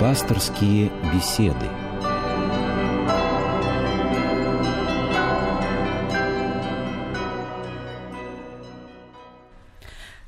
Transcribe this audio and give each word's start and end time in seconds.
Пасторские 0.00 0.92
беседы. 1.12 1.66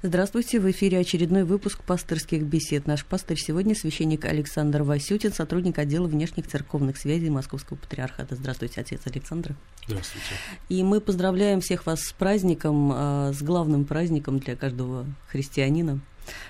Здравствуйте, 0.02 0.58
в 0.58 0.68
эфире 0.72 0.98
очередной 0.98 1.44
выпуск 1.44 1.84
пасторских 1.84 2.42
бесед. 2.42 2.88
Наш 2.88 3.04
пастор 3.04 3.38
сегодня 3.38 3.76
священник 3.76 4.24
Александр 4.24 4.82
Васютин, 4.82 5.32
сотрудник 5.32 5.78
отдела 5.78 6.08
внешних 6.08 6.48
церковных 6.48 6.96
связей 6.96 7.30
Московского 7.30 7.76
патриархата. 7.76 8.34
Здравствуйте, 8.34 8.80
отец 8.80 9.02
Александр. 9.04 9.54
Здравствуйте. 9.86 10.34
И 10.68 10.82
мы 10.82 11.00
поздравляем 11.00 11.60
всех 11.60 11.86
вас 11.86 12.00
с 12.00 12.12
праздником, 12.12 12.90
а, 12.92 13.32
с 13.32 13.40
главным 13.40 13.84
праздником 13.84 14.40
для 14.40 14.56
каждого 14.56 15.06
христианина. 15.28 16.00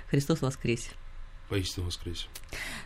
Христос 0.08 0.40
воскресе! 0.40 0.88
Поистину 1.50 1.86
воскресе. 1.86 2.28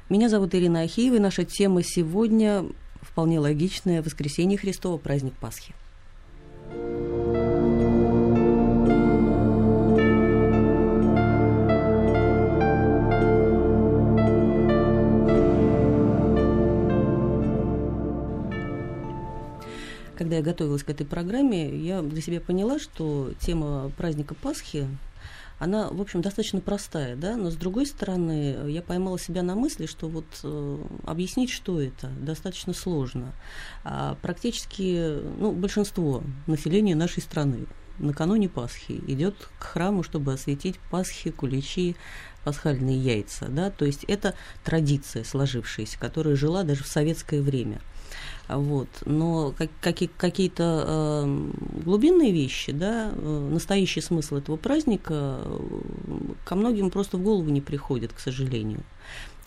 Меня 0.09 0.31
зовут 0.31 0.55
Ирина 0.55 0.81
Ахиева, 0.81 1.17
и 1.17 1.19
наша 1.19 1.45
тема 1.45 1.83
сегодня 1.83 2.65
вполне 3.03 3.39
логичная– 3.39 4.03
воскресенье 4.03 4.57
Христова, 4.57 4.97
праздник 4.97 5.35
Пасхи. 5.35 5.75
Когда 20.17 20.37
я 20.37 20.43
готовилась 20.43 20.83
к 20.83 20.89
этой 20.89 21.05
программе, 21.05 21.69
я 21.69 22.01
для 22.01 22.23
себя 22.23 22.41
поняла, 22.41 22.79
что 22.79 23.31
тема 23.41 23.93
праздника 23.99 24.35
Пасхи 24.35 24.89
она, 25.59 25.89
в 25.89 26.01
общем, 26.01 26.21
достаточно 26.21 26.61
простая, 26.61 27.17
да, 27.17 27.37
но 27.37 27.51
с 27.51 27.57
другой 27.57 27.87
стороны, 27.87 28.69
я 28.69 28.83
поймала 28.83 29.19
себя 29.19 29.43
на 29.43 29.55
мысли, 29.55 29.87
что 29.87 30.09
вот 30.09 30.27
э, 30.43 30.79
объяснить, 31.07 31.51
что 31.51 31.81
это, 31.81 32.09
достаточно 32.09 32.73
сложно. 32.73 33.33
А 33.85 34.17
практически, 34.21 35.21
ну, 35.39 35.53
большинство 35.53 36.23
населения 36.47 36.95
нашей 36.95 37.23
страны 37.23 37.67
накануне 37.99 38.49
Пасхи 38.49 39.01
идет 39.07 39.37
к 39.59 39.65
храму, 39.65 40.03
чтобы 40.03 40.33
осветить 40.33 40.81
Пасхи, 40.91 41.31
куличи, 41.31 41.95
пасхальные 42.45 42.99
яйца, 42.99 43.47
да, 43.49 43.71
то 43.71 43.85
есть 43.85 44.05
это 44.05 44.35
традиция 44.65 45.25
сложившаяся, 45.25 45.99
которая 45.99 46.37
жила 46.37 46.65
даже 46.65 46.85
в 46.85 46.89
советское 46.89 47.41
время– 47.41 47.81
вот. 48.49 48.89
Но 49.07 49.55
как, 49.57 49.71
какие, 49.81 50.09
какие-то 50.09 50.85
э, 50.87 51.51
глубинные 51.85 52.33
вещи, 52.33 52.73
да, 52.73 53.11
э, 53.13 53.49
настоящий 53.51 54.01
смысл 54.01 54.37
этого 54.37 54.57
праздника 54.57 55.39
э, 55.43 55.59
ко 56.45 56.55
многим 56.55 56.91
просто 56.91 57.17
в 57.17 57.23
голову 57.23 57.49
не 57.49 57.63
приходит, 57.63 58.13
к 58.13 58.21
сожалению. 58.21 58.83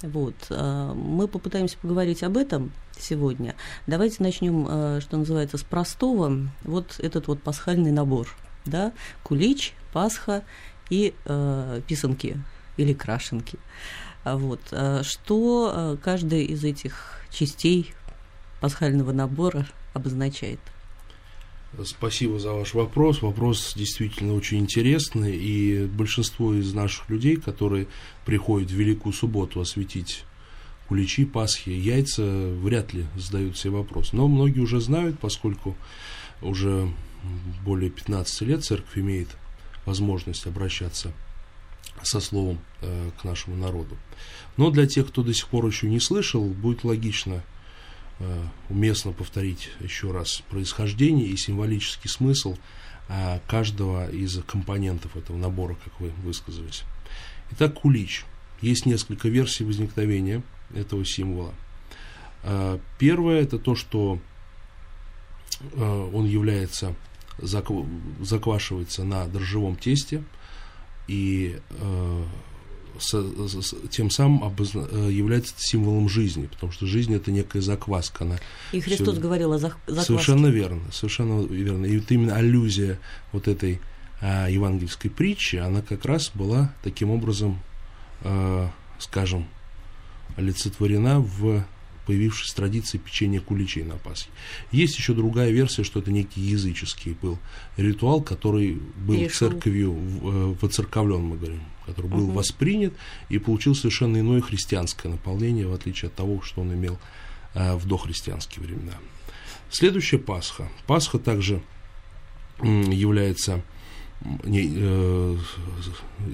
Вот. 0.01 0.35
Э, 0.49 0.93
мы 0.95 1.27
попытаемся 1.27 1.77
поговорить 1.77 2.23
об 2.23 2.37
этом 2.37 2.71
сегодня. 2.99 3.55
Давайте 3.85 4.23
начнем, 4.23 4.99
что 5.01 5.17
называется, 5.17 5.57
с 5.57 5.63
простого. 5.63 6.49
Вот 6.63 6.99
этот 6.99 7.27
вот 7.27 7.41
пасхальный 7.43 7.91
набор. 7.91 8.27
Да? 8.65 8.93
Кулич, 9.23 9.73
Пасха 9.93 10.43
и 10.89 11.13
э, 11.25 11.81
писанки 11.87 12.41
или 12.77 12.93
крашенки. 12.93 13.59
Вот. 14.25 14.59
Что 15.03 15.97
каждая 16.03 16.41
из 16.41 16.63
этих 16.63 17.21
частей 17.29 17.93
пасхального 18.59 19.11
набора 19.11 19.67
обозначает? 19.93 20.59
Спасибо 21.83 22.39
за 22.39 22.53
ваш 22.53 22.73
вопрос. 22.73 23.21
Вопрос 23.21 23.73
действительно 23.75 24.33
очень 24.33 24.59
интересный, 24.59 25.35
и 25.35 25.85
большинство 25.85 26.53
из 26.53 26.73
наших 26.73 27.09
людей, 27.09 27.35
которые 27.35 27.87
приходят 28.25 28.69
в 28.69 28.73
Великую 28.73 29.13
Субботу 29.13 29.59
осветить 29.59 30.23
куличи, 30.87 31.25
Пасхи, 31.25 31.69
яйца, 31.69 32.23
вряд 32.23 32.93
ли 32.93 33.05
задают 33.15 33.57
себе 33.57 33.71
вопрос. 33.71 34.13
Но 34.13 34.27
многие 34.27 34.61
уже 34.61 34.79
знают, 34.79 35.19
поскольку 35.19 35.75
уже 36.41 36.91
более 37.63 37.89
15 37.89 38.41
лет 38.41 38.63
церковь 38.63 38.97
имеет 38.97 39.27
возможность 39.85 40.47
обращаться 40.47 41.11
со 42.03 42.19
словом 42.19 42.59
э, 42.81 43.11
к 43.19 43.23
нашему 43.23 43.55
народу. 43.55 43.97
Но 44.55 44.69
для 44.71 44.87
тех, 44.87 45.07
кто 45.07 45.23
до 45.23 45.33
сих 45.33 45.47
пор 45.47 45.65
еще 45.65 45.89
не 45.89 45.99
слышал, 45.99 46.43
будет 46.43 46.83
логично 46.83 47.43
уместно 48.69 49.11
повторить 49.11 49.69
еще 49.79 50.11
раз 50.11 50.41
происхождение 50.49 51.27
и 51.27 51.37
символический 51.37 52.09
смысл 52.09 52.57
э, 53.09 53.39
каждого 53.47 54.09
из 54.09 54.39
компонентов 54.43 55.15
этого 55.15 55.37
набора, 55.37 55.77
как 55.83 55.99
вы 55.99 56.09
высказались. 56.23 56.83
Итак, 57.51 57.75
кулич. 57.75 58.25
Есть 58.61 58.85
несколько 58.85 59.29
версий 59.29 59.63
возникновения 59.63 60.41
этого 60.73 61.05
символа. 61.05 61.53
Э, 62.43 62.79
первое 62.97 63.41
это 63.41 63.59
то, 63.59 63.75
что 63.75 64.19
он 65.75 66.27
является, 66.27 66.93
заквашивается 67.39 69.03
на 69.03 69.25
дрожжевом 69.25 69.75
тесте 69.75 70.23
и 71.07 71.59
тем 73.89 74.09
самым 74.09 74.43
обозна... 74.43 74.87
Э, 74.91 75.09
является 75.11 75.53
символом 75.57 76.09
жизни, 76.09 76.47
потому 76.47 76.71
что 76.71 76.85
жизнь 76.85 77.13
это 77.13 77.31
некая 77.31 77.61
закваска. 77.61 78.23
Она 78.23 78.37
и 78.71 78.79
Христос 78.79 79.13
все... 79.13 79.21
говорил 79.21 79.53
о 79.53 79.57
закваске. 79.57 80.05
Совершенно 80.05 80.47
верно, 80.47 80.81
совершенно 80.91 81.45
верно. 81.45 81.85
И 81.85 81.97
вот 81.97 82.11
именно 82.11 82.35
аллюзия 82.35 82.99
вот 83.31 83.47
этой 83.47 83.79
а, 84.21 84.47
евангельской 84.47 85.11
притчи, 85.11 85.57
она 85.57 85.81
как 85.81 86.05
раз 86.05 86.31
была 86.33 86.73
таким 86.83 87.11
образом, 87.11 87.59
а, 88.21 88.71
скажем, 88.99 89.47
олицетворена 90.35 91.19
в 91.19 91.63
появившейся 92.07 92.55
традиции 92.55 92.97
печенья 92.97 93.41
куличей 93.41 93.83
на 93.83 93.95
Пасхе. 93.95 94.29
Есть 94.71 94.97
еще 94.97 95.13
другая 95.13 95.51
версия, 95.51 95.83
что 95.83 95.99
это 95.99 96.09
некий 96.09 96.39
языческий 96.39 97.17
был 97.21 97.37
ритуал, 97.75 98.21
который 98.21 98.79
был 98.95 99.15
Перешел. 99.15 99.51
церковью 99.51 99.93
э, 99.93 100.55
воцерковлен, 100.61 101.21
мы 101.21 101.37
говорим, 101.37 101.61
который 101.85 102.09
был 102.09 102.29
угу. 102.29 102.31
воспринят 102.31 102.93
и 103.27 103.37
получил 103.37 103.75
совершенно 103.75 104.17
иное 104.19 104.39
христианское 104.39 105.09
наполнение, 105.09 105.67
в 105.67 105.73
отличие 105.73 106.07
от 106.07 106.15
того, 106.15 106.41
что 106.41 106.61
он 106.61 106.73
имел 106.73 106.97
э, 107.53 107.75
в 107.75 107.85
дохристианские 107.85 108.65
времена. 108.65 108.93
Следующая 109.69 110.17
Пасха. 110.17 110.69
Пасха 110.87 111.19
также 111.19 111.61
является 112.63 113.61
не, 114.43 114.71
э, 114.75 115.37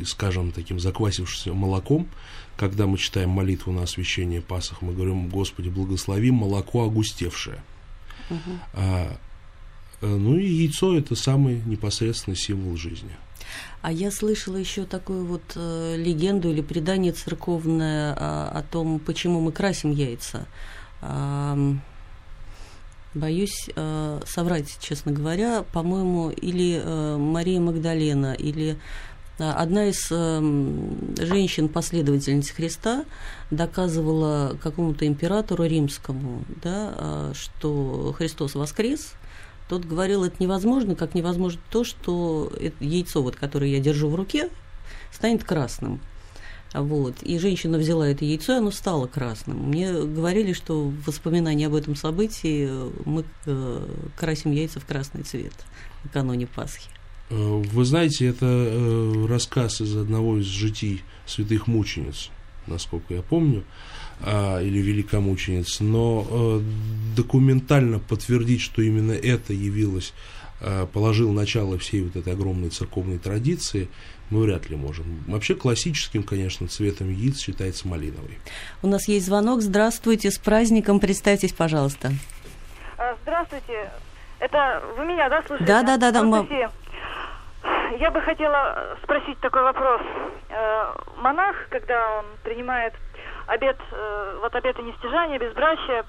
скажем, 0.05 0.51
таким 0.51 0.79
заквасившимся 0.79 1.53
молоком, 1.53 2.07
когда 2.55 2.87
мы 2.87 2.97
читаем 2.97 3.29
молитву 3.29 3.71
на 3.71 3.83
освящение 3.83 4.41
Пасах, 4.41 4.81
мы 4.81 4.93
говорим, 4.93 5.27
Господи, 5.29 5.69
благослови 5.69 6.31
молоко 6.31 6.85
огустевшее. 6.85 7.63
Угу. 8.29 8.39
А, 8.73 9.17
э, 10.01 10.07
ну 10.07 10.37
и 10.37 10.45
яйцо– 10.45 10.97
это 10.97 11.15
самый 11.15 11.61
непосредственный 11.65 12.37
символ 12.37 12.77
жизни. 12.77 13.11
А 13.81 13.91
я 13.91 14.11
слышала 14.11 14.55
еще 14.55 14.85
такую 14.85 15.25
вот 15.25 15.43
э, 15.55 15.95
легенду 15.97 16.49
или 16.49 16.61
предание 16.61 17.11
церковное 17.11 18.15
а, 18.17 18.49
о 18.55 18.63
том, 18.63 18.99
почему 18.99 19.41
мы 19.41 19.51
красим 19.51 19.91
яйца. 19.91 20.47
А, 21.01 21.57
боюсь 23.13 23.69
э, 23.75 24.21
соврать, 24.25 24.77
честно 24.79 25.11
говоря. 25.11 25.63
По-моему, 25.73 26.29
или 26.29 26.81
э, 26.83 27.17
Мария 27.17 27.59
Магдалена, 27.59 28.33
или 28.33 28.77
Одна 29.39 29.87
из 29.87 30.11
эм, 30.11 31.15
женщин-последовательниц 31.17 32.51
Христа 32.51 33.03
доказывала 33.49 34.55
какому-то 34.61 35.07
императору 35.07 35.63
римскому, 35.63 36.43
да, 36.61 36.93
а, 36.95 37.31
что 37.33 38.13
Христос 38.15 38.53
воскрес. 38.53 39.13
Тот 39.69 39.85
говорил, 39.85 40.23
это 40.23 40.35
невозможно, 40.37 40.93
как 40.95 41.15
невозможно 41.15 41.59
то, 41.71 41.83
что 41.83 42.51
яйцо, 42.79 43.23
вот, 43.23 43.35
которое 43.35 43.71
я 43.71 43.79
держу 43.79 44.07
в 44.07 44.13
руке, 44.13 44.49
станет 45.11 45.43
красным. 45.43 45.99
Вот. 46.73 47.21
И 47.21 47.37
женщина 47.37 47.77
взяла 47.77 48.07
это 48.07 48.25
яйцо, 48.25 48.53
и 48.53 48.57
оно 48.57 48.71
стало 48.71 49.07
красным. 49.07 49.57
Мне 49.69 49.91
говорили, 49.93 50.53
что 50.53 50.85
в 50.85 51.05
воспоминании 51.05 51.67
об 51.67 51.75
этом 51.75 51.95
событии 51.95 52.69
мы 53.05 53.23
э, 53.45 53.87
красим 54.17 54.51
яйца 54.51 54.79
в 54.79 54.85
красный 54.85 55.21
цвет 55.23 55.53
накануне 56.03 56.47
Пасхи. 56.47 56.89
Э, 57.29 57.35
вы 57.35 57.85
знаете, 57.85 58.25
это 58.25 58.47
э, 58.47 59.25
рассказ 59.27 59.81
из 59.81 59.95
одного 59.95 60.39
из 60.39 60.45
житий 60.45 61.03
святых 61.27 61.67
мучениц, 61.67 62.29
насколько 62.65 63.13
я 63.13 63.21
помню, 63.21 63.63
а, 64.21 64.61
или 64.61 64.79
великомучениц, 64.79 65.79
но 65.79 66.61
документально 67.15 67.99
подтвердить, 67.99 68.61
что 68.61 68.81
именно 68.81 69.11
это 69.11 69.53
явилось, 69.53 70.13
положил 70.93 71.33
начало 71.33 71.77
всей 71.77 72.03
вот 72.03 72.15
этой 72.15 72.31
огромной 72.31 72.69
церковной 72.69 73.17
традиции, 73.17 73.89
мы 74.33 74.45
вряд 74.45 74.69
ли 74.69 74.75
можем. 74.75 75.05
Вообще 75.27 75.53
классическим, 75.53 76.23
конечно, 76.23 76.67
цветом 76.67 77.09
яиц 77.09 77.39
считается 77.39 77.87
малиновый. 77.87 78.39
У 78.81 78.87
нас 78.87 79.07
есть 79.07 79.27
звонок. 79.27 79.61
Здравствуйте, 79.61 80.31
с 80.31 80.39
праздником. 80.39 80.99
Представьтесь, 80.99 81.53
пожалуйста. 81.53 82.09
А, 82.97 83.15
здравствуйте. 83.21 83.91
Это 84.39 84.83
вы 84.97 85.05
меня, 85.05 85.29
да, 85.29 85.43
слушаете? 85.43 85.65
Да, 85.65 85.83
да, 85.83 85.97
да, 85.97 86.11
да. 86.11 86.23
Мы... 86.23 86.69
Я 87.99 88.09
бы 88.09 88.21
хотела 88.21 88.97
спросить 89.03 89.39
такой 89.39 89.61
вопрос. 89.61 90.01
Э, 90.49 90.93
монах, 91.17 91.55
когда 91.69 92.17
он 92.17 92.25
принимает 92.43 92.93
обет, 93.45 93.77
э, 93.91 94.39
вот 94.41 94.55
обеты 94.55 94.81
нестяжания, 94.81 95.37
безбрачия, 95.37 96.03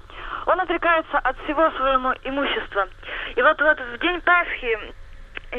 он 0.47 0.61
отрекается 0.61 1.19
от 1.19 1.37
всего 1.45 1.71
своего 1.73 2.15
имущества. 2.25 2.89
И 3.37 3.43
вот, 3.43 3.61
вот 3.61 3.79
в 3.79 3.99
день 4.01 4.21
Пасхи 4.23 4.95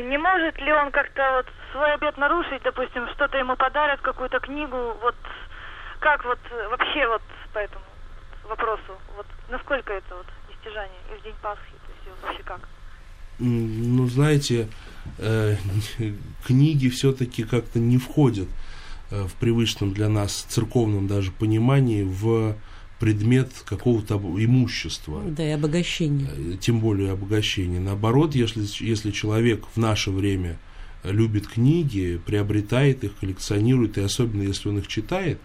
не 0.01 0.17
может 0.17 0.59
ли 0.59 0.71
он 0.73 0.91
как-то 0.91 1.21
вот 1.37 1.45
свой 1.71 1.93
обет 1.93 2.17
нарушить, 2.17 2.61
допустим, 2.63 3.07
что-то 3.13 3.37
ему 3.37 3.55
подарят, 3.55 4.01
какую-то 4.01 4.39
книгу, 4.39 4.95
вот 5.01 5.15
как 5.99 6.23
вот 6.25 6.39
вообще 6.69 7.07
вот 7.07 7.21
по 7.53 7.59
этому 7.59 7.85
вопросу, 8.47 8.99
вот 9.15 9.25
насколько 9.49 9.93
это 9.93 10.15
вот 10.15 10.25
достижание 10.49 10.99
и 11.11 11.19
в 11.19 11.23
день 11.23 11.35
Пасхи, 11.41 11.61
то 11.85 12.09
есть 12.09 12.23
вообще 12.23 12.43
как? 12.43 12.59
Ну, 13.37 14.07
знаете, 14.07 14.69
э, 15.17 15.55
книги 16.45 16.89
все-таки 16.89 17.43
как-то 17.43 17.79
не 17.79 17.97
входят 17.97 18.47
э, 19.11 19.23
в 19.23 19.33
привычном 19.35 19.93
для 19.93 20.07
нас 20.07 20.43
церковном 20.43 21.07
даже 21.07 21.31
понимании 21.31 22.03
в 22.03 22.55
предмет 23.05 23.51
какого-то 23.65 24.15
имущества. 24.15 25.21
Да, 25.27 25.47
и 25.47 25.51
обогащения. 25.51 26.27
Э, 26.35 26.57
тем 26.59 26.79
более 26.79 27.11
обогащения. 27.11 27.79
Наоборот, 27.79 28.33
если, 28.33 28.65
если 28.83 29.11
человек 29.11 29.63
в 29.75 29.77
наше 29.77 30.09
время 30.09 30.57
любит 31.03 31.45
книги, 31.45 32.19
приобретает 32.25 33.03
их, 33.03 33.15
коллекционирует, 33.17 33.99
и 33.99 34.01
особенно 34.01 34.41
если 34.41 34.69
он 34.69 34.79
их 34.79 34.87
читает, 34.87 35.39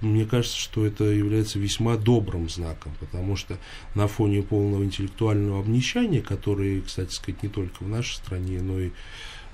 мне 0.00 0.26
кажется, 0.26 0.56
что 0.56 0.86
это 0.86 1.02
является 1.02 1.58
весьма 1.58 1.96
добрым 1.96 2.48
знаком, 2.48 2.92
потому 3.00 3.34
что 3.34 3.58
на 3.96 4.06
фоне 4.06 4.42
полного 4.42 4.84
интеллектуального 4.84 5.58
обнищания, 5.58 6.22
которое, 6.22 6.82
кстати 6.82 7.12
сказать, 7.12 7.42
не 7.42 7.48
только 7.48 7.82
в 7.82 7.88
нашей 7.88 8.14
стране, 8.14 8.62
но 8.62 8.78
и 8.78 8.90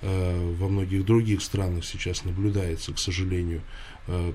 э, 0.03 0.55
во 0.59 0.69
многих 0.69 1.06
других 1.06 1.41
странах 1.41 1.87
сейчас 1.87 2.27
наблюдается, 2.27 2.93
к 2.93 2.99
сожалению, 2.99 3.62
э, 4.06 4.35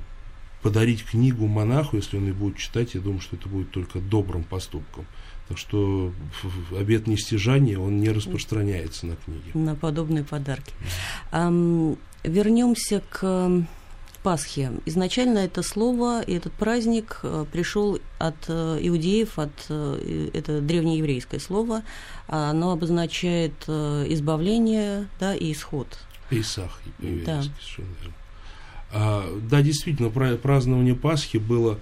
подарить 0.64 1.04
книгу 1.04 1.46
монаху, 1.48 1.98
если 1.98 2.18
он 2.18 2.24
ее 2.24 2.34
будет 2.34 2.58
читать, 2.58 2.96
я 2.96 3.02
думаю, 3.02 3.22
что 3.22 3.36
это 3.36 3.48
будет 3.50 3.72
только 3.72 4.00
добрым 4.00 4.44
поступком. 4.44 5.06
Так 5.50 5.58
что 5.58 6.14
обед 6.76 7.06
нестяжания, 7.06 7.78
он 7.78 8.00
не 8.00 8.10
распространяется 8.10 9.06
на 9.06 9.16
книги. 9.18 9.52
На 9.54 9.76
подобные 9.76 10.24
подарки. 10.24 10.74
Вернемся 12.24 13.04
к 13.10 13.68
Пасхи. 14.24 14.72
Изначально 14.86 15.40
это 15.40 15.62
слово 15.62 16.22
и 16.22 16.36
этот 16.36 16.54
праздник 16.54 17.20
э, 17.24 17.46
пришел 17.52 18.00
от 18.20 18.36
э, 18.48 18.80
иудеев, 18.82 19.38
от, 19.38 19.52
э, 19.68 20.30
это 20.34 20.62
древнееврейское 20.62 21.42
слово. 21.42 21.84
Оно 22.28 22.72
обозначает 22.72 23.54
избавление 23.68 25.10
да, 25.20 25.36
и 25.36 25.52
исход. 25.52 25.88
Исах, 26.32 26.80
да. 27.00 27.42
А, 27.42 27.44
да, 28.94 29.62
действительно, 29.62 30.10
празднование 30.38 30.96
Пасхи 30.96 31.38
было 31.38 31.80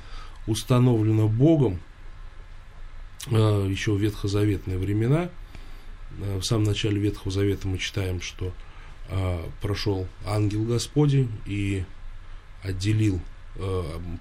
установлено 0.47 1.27
Богом 1.27 1.79
еще 3.27 3.93
в 3.93 3.99
ветхозаветные 3.99 4.77
времена. 4.77 5.29
В 6.17 6.43
самом 6.43 6.63
начале 6.63 6.99
Ветхого 6.99 7.31
Завета 7.31 7.67
мы 7.67 7.77
читаем, 7.77 8.21
что 8.21 8.53
прошел 9.61 10.07
ангел 10.25 10.63
Господень 10.63 11.29
и 11.45 11.83
отделил, 12.63 13.21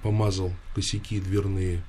помазал 0.03 0.53
косяки 0.75 1.21
дверные 1.21 1.83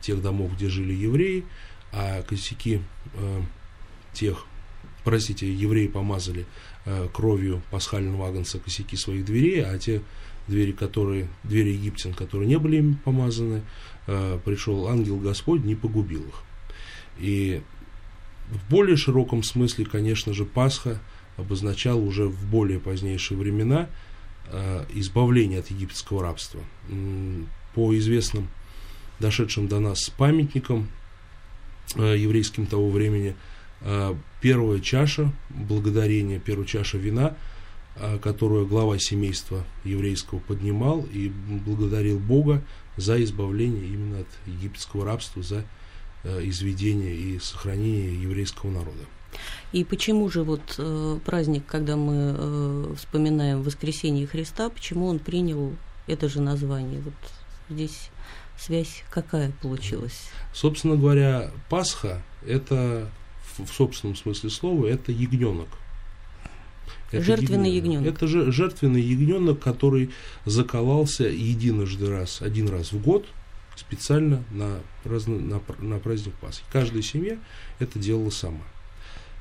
тех 0.00 0.22
домов, 0.22 0.54
где 0.56 0.68
жили 0.68 0.92
евреи, 0.92 1.44
а 1.92 2.22
косяки 2.22 2.82
тех, 4.12 4.44
простите, 5.04 5.52
евреи 5.52 5.86
помазали 5.86 6.46
кровью 7.12 7.62
пасхального 7.70 8.28
агнца 8.28 8.58
косяки 8.58 8.96
своих 8.96 9.24
дверей, 9.24 9.64
а 9.64 9.78
те 9.78 10.02
двери, 10.48 10.72
которые, 10.72 11.28
двери 11.44 11.70
египтян, 11.70 12.14
которые 12.14 12.48
не 12.48 12.58
были 12.58 12.76
им 12.76 12.94
помазаны, 12.96 13.62
пришел 14.06 14.88
ангел 14.88 15.18
Господь, 15.18 15.64
не 15.64 15.74
погубил 15.74 16.22
их. 16.22 16.42
И 17.18 17.62
в 18.48 18.70
более 18.70 18.96
широком 18.96 19.42
смысле, 19.42 19.84
конечно 19.84 20.32
же, 20.32 20.44
Пасха 20.44 20.98
обозначал 21.36 22.02
уже 22.02 22.24
в 22.24 22.50
более 22.50 22.80
позднейшие 22.80 23.38
времена– 23.38 23.88
Э, 24.52 24.84
избавления 24.94 25.60
от 25.60 25.70
египетского 25.70 26.22
рабства. 26.22 26.60
По 27.74 27.96
известным, 27.96 28.48
дошедшим 29.20 29.68
до 29.68 29.78
нас 29.78 30.10
памятникам 30.10 30.88
э, 31.94 32.16
еврейским 32.18 32.66
того 32.66 32.90
времени, 32.90 33.30
э, 33.30 33.34
первая 34.40 34.80
чаша 34.80 35.32
благодарения, 35.48 36.38
первая 36.38 36.66
чаша 36.66 36.98
вина, 36.98 37.36
которую 38.22 38.66
глава 38.66 38.98
семейства 38.98 39.64
еврейского 39.84 40.38
поднимал 40.38 41.06
и 41.12 41.28
благодарил 41.28 42.18
Бога 42.18 42.62
за 42.96 43.22
избавление 43.22 43.84
именно 43.86 44.20
от 44.20 44.28
египетского 44.46 45.04
рабства, 45.04 45.42
за 45.42 45.64
изведение 46.24 47.14
и 47.14 47.38
сохранение 47.38 48.22
еврейского 48.22 48.70
народа. 48.70 49.04
И 49.72 49.84
почему 49.84 50.28
же 50.28 50.42
вот 50.42 50.74
э, 50.78 51.18
праздник, 51.24 51.64
когда 51.66 51.96
мы 51.96 52.34
э, 52.36 52.94
вспоминаем 52.96 53.62
воскресение 53.62 54.26
Христа, 54.26 54.68
почему 54.68 55.06
он 55.06 55.18
принял 55.18 55.72
это 56.06 56.28
же 56.28 56.40
название? 56.40 57.00
Вот 57.00 57.14
здесь 57.68 58.10
связь 58.58 59.04
какая 59.10 59.52
получилась? 59.62 60.30
Собственно 60.52 60.96
говоря, 60.96 61.50
Пасха– 61.68 62.22
это 62.46 63.08
в 63.58 63.68
собственном 63.72 64.16
смысле 64.16 64.50
слова, 64.50 64.86
это 64.86 65.12
ягненок. 65.12 65.68
Это 67.12 67.24
жертвенный 67.24 67.72
ягненок. 67.72 68.06
Это 68.06 68.26
же 68.26 68.52
жертвенный 68.52 69.02
ягненок, 69.02 69.60
который 69.60 70.10
заколался 70.44 71.24
единожды 71.24 72.08
раз, 72.08 72.40
один 72.40 72.68
раз 72.68 72.92
в 72.92 73.02
год, 73.02 73.26
специально 73.76 74.44
на, 74.50 74.80
на, 75.04 75.60
на 75.78 75.98
праздник 75.98 76.34
Пасхи. 76.34 76.62
Каждая 76.72 77.02
семья 77.02 77.38
это 77.78 77.98
делала 77.98 78.30
сама. 78.30 78.64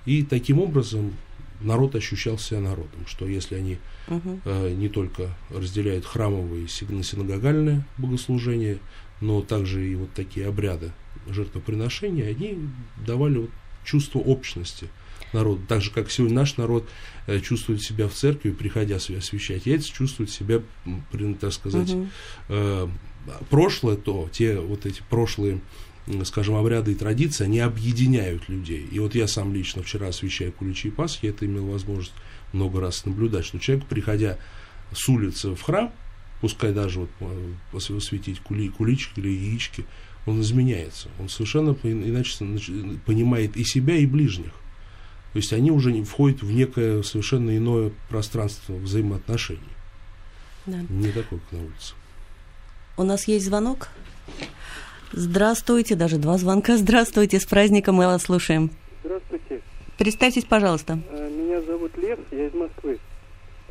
И 0.06 0.24
таким 0.24 0.60
образом 0.60 1.14
народ 1.62 1.96
ощущал 1.96 2.38
себя 2.38 2.62
народом, 2.62 3.06
что 3.06 3.28
если 3.28 3.56
они 3.56 3.78
угу. 4.08 4.40
э, 4.46 4.74
не 4.74 4.90
только 4.90 5.36
разделяют 5.50 6.06
храмовые 6.06 6.68
синагогальные 6.68 7.86
богослужения, 7.98 8.80
но 9.22 9.42
также 9.42 9.86
и 9.86 9.96
вот 9.96 10.12
такие 10.14 10.48
обряды 10.48 10.92
жертвоприношения, 11.28 12.30
они 12.30 12.58
давали 13.06 13.40
вот 13.40 13.50
чувство 13.84 14.20
общности 14.20 14.90
народу. 15.34 15.62
Так 15.68 15.82
же, 15.82 15.92
как 15.92 16.12
сегодня 16.12 16.36
наш 16.36 16.58
народ 16.58 16.88
э, 17.28 17.40
чувствует 17.40 17.82
себя 17.82 18.08
в 18.08 18.14
церкви, 18.14 18.52
приходя 18.52 18.96
освящать 18.96 19.66
яйца, 19.66 19.92
чувствует 19.92 20.30
себя, 20.30 20.62
так 21.40 21.54
сказать, 21.54 21.92
угу. 21.92 22.08
э, 22.50 22.88
прошлое 23.50 23.96
то, 23.96 24.30
те 24.32 24.60
вот 24.60 24.86
эти 24.86 25.02
прошлые 25.10 25.62
скажем, 26.24 26.56
обряды 26.56 26.94
и 26.94 26.96
традиции, 26.96 27.44
они 27.44 27.60
объединяют 27.60 28.50
людей. 28.50 28.88
И 28.92 29.00
вот 29.00 29.16
я 29.16 29.28
сам 29.28 29.54
лично 29.54 29.84
вчера, 29.84 30.08
освещая 30.08 30.52
куличи 30.52 30.88
и 30.88 30.92
Пасхи, 30.92 31.28
это 31.28 31.46
имел 31.46 31.68
возможность 31.68 32.14
много 32.52 32.82
раз 32.82 33.06
наблюдать, 33.06 33.46
что 33.46 33.60
человек, 33.60 33.86
приходя 33.86 34.40
с 34.92 35.08
улицы 35.08 35.54
в 35.56 35.62
храм, 35.62 35.92
пускай 36.42 36.74
даже 36.74 37.02
вот 37.02 37.10
э, 37.20 37.54
осветить 37.76 38.40
кули, 38.40 38.70
куличики 38.70 39.20
или 39.20 39.30
яички, 39.30 39.86
он 40.26 40.42
изменяется. 40.42 41.10
Он 41.20 41.30
совершенно 41.30 41.76
иначе 41.84 42.46
понимает 43.06 43.58
и 43.58 43.64
себя, 43.64 43.96
и 43.96 44.06
ближних. 44.06 44.52
То 45.34 45.38
есть 45.38 45.54
они 45.54 45.72
уже 45.72 45.92
не 45.92 46.04
входят 46.04 46.42
в 46.42 46.52
некое 46.52 47.04
совершенно 47.04 47.56
иное 47.56 47.92
пространство 48.10 48.74
взаимоотношений. 48.74 49.60
Да. 50.66 50.80
Не 50.90 51.12
такое, 51.12 51.40
как 51.40 51.52
на 51.52 51.60
улице. 51.60 51.94
У 52.98 53.04
нас 53.04 53.28
есть 53.28 53.46
звонок. 53.46 53.90
Здравствуйте, 55.12 55.96
даже 55.96 56.18
два 56.18 56.38
звонка. 56.38 56.78
Здравствуйте, 56.78 57.40
с 57.40 57.46
праздником 57.46 57.96
мы 57.96 58.06
вас 58.06 58.24
слушаем. 58.24 58.72
Здравствуйте. 59.04 59.62
Представьтесь, 59.98 60.46
пожалуйста. 60.46 61.00
Э, 61.10 61.30
меня 61.30 61.62
зовут 61.62 61.98
Лев, 61.98 62.20
я 62.32 62.48
из 62.48 62.54
Москвы. 62.54 63.00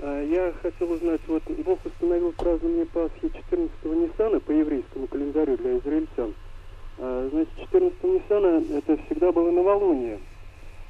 Э, 0.00 0.26
я 0.30 0.52
хотел 0.62 0.92
узнать, 0.92 1.20
вот 1.26 1.42
Бог 1.64 1.84
установил 1.84 2.32
празднование 2.32 2.86
Пасхи 2.86 3.32
14-го 3.50 3.94
Ниссана 3.94 4.40
по 4.40 4.50
еврейскому 4.52 5.06
календарю 5.08 5.56
для 5.56 5.78
израильтян. 5.78 6.34
Э, 6.98 7.28
значит, 7.32 7.52
14 7.58 8.04
Ниссана 8.04 8.62
это 8.76 8.96
всегда 9.06 9.32
было 9.32 9.50
новолуние. 9.50 10.18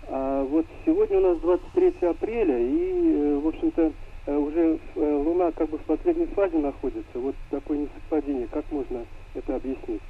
А 0.08 0.44
вот 0.44 0.66
сегодня 0.84 1.18
у 1.18 1.32
нас 1.32 1.38
23 1.40 2.08
апреля, 2.08 2.58
и, 2.58 3.40
в 3.42 3.46
общем-то, 3.46 3.92
уже 4.26 4.78
Луна 4.94 5.52
как 5.52 5.70
бы 5.70 5.78
в 5.78 5.82
последней 5.82 6.26
фазе 6.26 6.58
находится. 6.58 7.18
Вот 7.18 7.34
такое 7.50 7.78
несовпадение. 7.78 8.46
Как 8.50 8.64
можно 8.70 9.04
это 9.34 9.56
объяснить? 9.56 10.02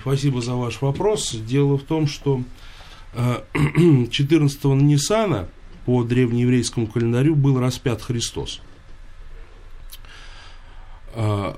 Спасибо 0.00 0.40
за 0.40 0.54
ваш 0.54 0.82
вопрос. 0.82 1.34
Дело 1.34 1.78
в 1.78 1.82
том, 1.82 2.06
что 2.06 2.40
14-го 3.14 4.72
э, 4.72 4.76
Ниссана 4.82 5.48
по 5.84 6.04
древнееврейскому 6.04 6.86
календарю 6.86 7.34
был 7.34 7.58
распят 7.58 8.02
Христос. 8.02 8.60
Э, 11.14 11.54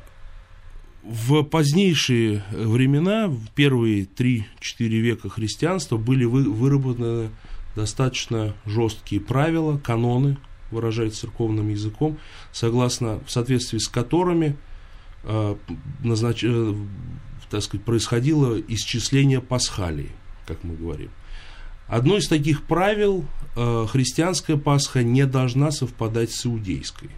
в 1.02 1.43
позднейшие 1.43 2.43
времена, 2.50 3.28
в 3.28 3.50
первые 3.54 4.04
3-4 4.04 4.45
века 4.78 5.28
христианства, 5.28 5.99
были 5.99 6.25
выработаны 6.25 7.31
достаточно 7.76 8.54
жесткие 8.64 9.21
правила, 9.21 9.78
каноны, 9.78 10.38
выражаясь 10.71 11.19
церковным 11.19 11.69
языком, 11.69 12.19
согласно, 12.52 13.21
в 13.26 13.31
соответствии 13.31 13.78
с 13.78 13.88
которыми 13.88 14.57
э, 15.25 15.57
назнач... 16.02 16.43
э, 16.45 16.75
так 17.50 17.62
сказать, 17.62 17.85
происходило 17.85 18.59
исчисление 18.61 19.40
пасхалии, 19.40 20.11
как 20.47 20.64
мы 20.64 20.75
говорим. 20.75 21.11
Одно 21.87 22.17
из 22.17 22.29
таких 22.29 22.64
правил 22.64 23.26
э, 23.57 23.87
христианская 23.88 24.57
Пасха 24.57 25.03
не 25.03 25.26
должна 25.26 25.71
совпадать 25.71 26.33
с 26.33 26.47
иудейской, 26.47 27.11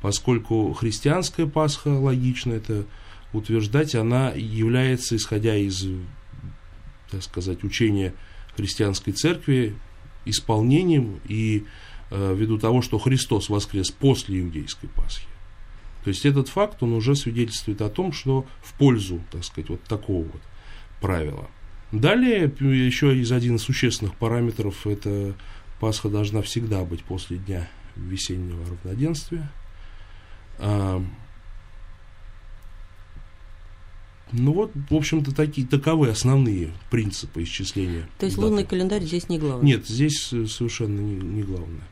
поскольку 0.00 0.72
христианская 0.72 1.46
Пасха, 1.46 1.88
логично 1.88 2.54
это 2.54 2.86
утверждать, 3.32 3.94
она 3.94 4.30
является, 4.30 5.16
исходя 5.16 5.56
из, 5.56 5.86
так 7.10 7.22
сказать, 7.22 7.62
учения 7.62 8.14
христианской 8.56 9.12
церкви, 9.12 9.76
исполнением 10.24 11.20
и 11.28 11.64
э, 12.10 12.34
ввиду 12.34 12.58
того, 12.58 12.80
что 12.80 12.98
Христос 12.98 13.50
воскрес 13.50 13.90
после 13.90 14.40
иудейской 14.40 14.88
Пасхи. 14.88 15.26
То 16.04 16.08
есть 16.08 16.24
этот 16.24 16.48
факт, 16.48 16.82
он 16.82 16.92
уже 16.92 17.16
свидетельствует 17.16 17.80
о 17.82 17.88
том, 17.88 18.12
что 18.12 18.46
в 18.62 18.74
пользу, 18.74 19.22
так 19.30 19.44
сказать, 19.44 19.70
вот 19.70 19.82
такого 19.84 20.24
вот 20.24 20.42
правила. 21.00 21.48
Далее, 22.00 22.52
еще 22.58 23.16
из 23.16 23.30
один 23.30 23.54
из 23.56 23.62
существенных 23.62 24.16
параметров, 24.16 24.84
это 24.86 25.34
Пасха 25.78 26.08
должна 26.08 26.42
всегда 26.42 26.82
быть 26.82 27.04
после 27.04 27.36
дня 27.38 27.68
весеннего 27.94 28.64
равноденствия. 28.68 29.48
А, 30.58 31.00
ну 34.32 34.52
вот, 34.52 34.72
в 34.90 34.94
общем-то, 34.94 35.32
такие, 35.32 35.66
таковы 35.66 36.08
основные 36.08 36.72
принципы 36.90 37.44
исчисления. 37.44 38.08
То 38.18 38.26
есть 38.26 38.36
даты. 38.36 38.48
лунный 38.48 38.64
календарь 38.64 39.02
здесь 39.02 39.28
не 39.28 39.38
главное? 39.38 39.64
Нет, 39.64 39.86
здесь 39.86 40.18
совершенно 40.48 40.98
не, 40.98 41.14
не 41.14 41.42
главное. 41.44 41.84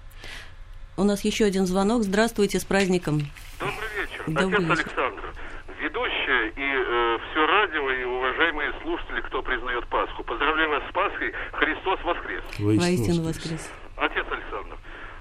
У 0.97 1.04
нас 1.04 1.25
еще 1.25 1.44
один 1.44 1.64
звонок. 1.66 2.02
Здравствуйте, 2.02 2.59
с 2.59 2.64
праздником. 2.64 3.23
Добрый 3.61 3.88
вечер. 4.00 4.25
Добрый 4.26 4.66
Отец 4.66 4.78
вечер. 4.78 4.82
Александр. 4.82 5.35
Ведущая 5.80 6.49
и 6.49 6.61
э, 6.61 7.18
все 7.30 7.47
радио, 7.47 7.90
и 7.90 8.04
слушатели, 8.82 9.20
кто 9.22 9.42
признает 9.42 9.86
Пасху. 9.86 10.22
Поздравляю 10.24 10.70
вас 10.70 10.82
с 10.88 10.92
Пасхой. 10.92 11.32
Христос 11.52 11.98
воскрес. 12.04 12.42
Воистину 12.58 13.26
воскрес. 13.26 13.72
Отец 13.96 14.26
Александр, 14.30 14.76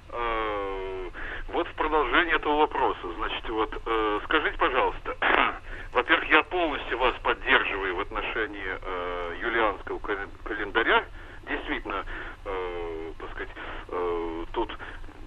э, 0.09 1.09
вот 1.49 1.67
в 1.67 1.73
продолжение 1.73 2.35
этого 2.35 2.57
вопроса, 2.59 2.99
значит, 3.17 3.49
вот 3.49 3.81
э, 3.85 4.19
скажите, 4.25 4.57
пожалуйста, 4.57 5.15
во-первых, 5.93 6.29
я 6.29 6.43
полностью 6.43 6.97
вас 6.97 7.13
поддерживаю 7.21 7.95
в 7.95 7.99
отношении 7.99 8.77
э, 8.81 9.35
юлианского 9.41 9.99
кален- 9.99 10.29
календаря. 10.43 11.03
Действительно, 11.49 12.05
э, 12.45 13.11
так 13.19 13.29
сказать, 13.31 13.49
э, 13.89 14.45
тут 14.53 14.71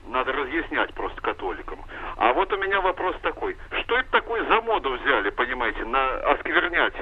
надо 0.08 0.32
разъяснять 0.32 0.94
просто 0.94 1.20
католикам. 1.20 1.78
А 2.16 2.32
вот 2.32 2.52
у 2.52 2.56
меня 2.56 2.80
вопрос 2.80 3.16
такой. 3.22 3.56
Что 3.82 3.98
это 3.98 4.10
такое 4.10 4.44
за 4.48 4.60
моду 4.62 4.92
взяли, 4.96 5.30
понимаете, 5.30 5.84
на 5.84 6.16
осквернять 6.30 6.94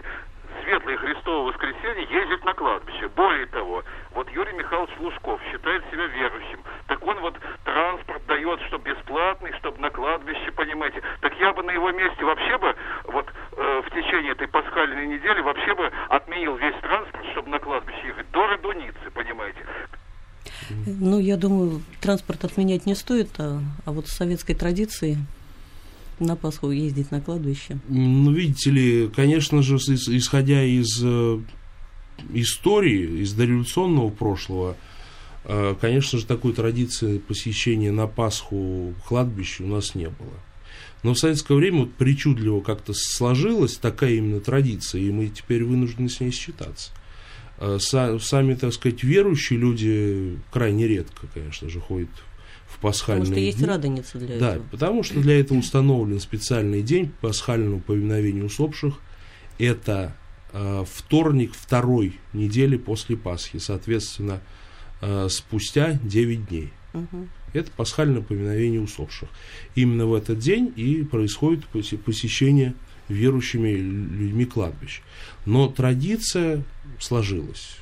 светлое 0.63 0.97
Христово 0.97 1.49
воскресенье, 1.49 2.07
ездить 2.11 2.45
на 2.45 2.55
кладбище? 2.55 3.09
Более 3.15 3.47
того, 3.47 3.83
вот 4.15 4.29
Юрий 4.31 4.53
Михайлович 4.53 4.91
Лужков 4.99 5.41
считает 5.51 5.83
себя 5.91 6.07
верующим. 6.07 6.61
Так 6.87 7.05
он 7.07 7.19
вот 7.21 7.35
транспорт 7.65 8.25
дает, 8.27 8.61
что 8.69 8.79
бесплатный, 8.79 9.53
чтобы 9.59 9.81
на 9.81 9.91
кладбище, 9.91 10.53
понимаете. 10.53 11.03
Так 11.21 11.33
я 11.39 11.53
бы 11.53 11.63
на 11.63 11.71
его 11.71 11.91
месте 11.93 12.25
вообще 12.25 12.59
бы, 12.59 12.75
вот 13.05 13.27
э, 13.57 13.83
в 13.87 13.91
течение 13.91 14.33
этой 14.33 14.49
пасхальной 14.49 15.07
недели, 15.07 15.41
вообще 15.41 15.75
бы 15.75 15.91
отменил 16.09 16.57
весь 16.57 16.77
транспорт, 16.81 17.25
чтобы 17.33 17.51
на 17.51 17.59
кладбище 17.59 18.09
ехать. 18.09 18.31
До 18.31 18.47
Радуницы, 18.47 19.11
понимаете. 19.15 19.61
Ну, 20.87 21.19
я 21.19 21.37
думаю, 21.37 21.83
транспорт 22.01 22.45
отменять 22.45 22.87
не 22.87 22.95
стоит, 22.95 23.29
а, 23.39 23.61
а 23.85 23.93
вот 23.93 24.09
с 24.09 24.17
советской 24.17 24.55
традиции 24.55 25.19
на 26.27 26.37
Пасху 26.37 26.71
ездить 26.71 27.11
на 27.11 27.21
кладбище. 27.21 27.79
Ну, 27.89 28.33
видите 28.33 28.71
ли, 28.71 29.09
конечно 29.15 29.63
же, 29.63 29.77
исходя 29.77 30.63
из 30.65 31.01
э, 31.03 31.41
истории, 32.33 33.23
из 33.23 33.33
дореволюционного 33.33 34.11
прошлого, 34.11 34.77
э, 35.45 35.75
конечно 35.81 36.19
же, 36.19 36.27
такой 36.27 36.53
традиции 36.53 37.19
посещения 37.19 37.93
на 37.93 38.07
Пасху 38.07 38.95
кладбища 39.07 39.65
у 39.65 39.69
нас 39.69 39.95
не 39.95 40.09
было. 40.09 40.39
Но 41.03 41.15
в 41.15 41.19
советское 41.19 41.55
время 41.55 41.81
вот 41.81 41.95
причудливо 41.95 42.61
как-то 42.61 42.93
сложилась 42.95 43.77
такая 43.77 44.15
именно 44.15 44.41
традиция, 44.41 45.01
и 45.01 45.11
мы 45.11 45.29
теперь 45.29 45.65
вынуждены 45.65 46.09
с 46.09 46.21
ней 46.21 46.31
считаться. 46.31 46.93
Э, 47.59 47.79
са- 47.79 48.19
Сами, 48.21 48.55
так 48.55 48.73
сказать, 48.73 49.03
верующие 49.03 49.59
люди 49.59 50.39
крайне 50.53 50.87
редко, 50.87 51.27
конечно 51.33 51.69
же, 51.69 51.81
ходят 51.81 52.11
в 52.75 52.79
пасхальные 52.79 53.23
Потому 53.27 53.35
что 53.37 53.45
есть 53.45 53.59
дни. 53.59 53.67
радоница 53.67 54.19
для 54.19 54.39
Да, 54.39 54.51
этого. 54.55 54.67
потому 54.71 55.03
что 55.03 55.21
для 55.21 55.39
этого 55.41 55.59
установлен 55.59 56.21
специальный 56.21 56.83
день 56.83 57.13
пасхального 57.21 57.79
повиновения 57.81 58.43
усопших. 58.45 58.95
Это 59.59 60.17
э, 60.53 60.85
вторник 60.91 61.53
второй 61.55 62.19
недели 62.33 62.77
после 62.77 63.17
Пасхи, 63.17 63.59
соответственно, 63.59 64.41
э, 65.01 65.29
спустя 65.31 65.99
9 66.03 66.49
дней. 66.49 66.71
Мгм. 66.93 67.29
Это 67.53 67.71
пасхальное 67.71 68.23
поминовение 68.23 68.81
усопших. 68.81 69.29
Именно 69.75 70.07
в 70.07 70.15
этот 70.15 70.39
день 70.39 70.73
и 70.77 71.03
происходит 71.05 71.65
посе- 71.73 71.99
посещение 71.99 72.75
верующими 73.09 73.71
людьми 73.71 74.45
кладбищ. 74.47 75.03
Но 75.45 75.69
традиция 75.69 76.65
сложилась. 76.99 77.77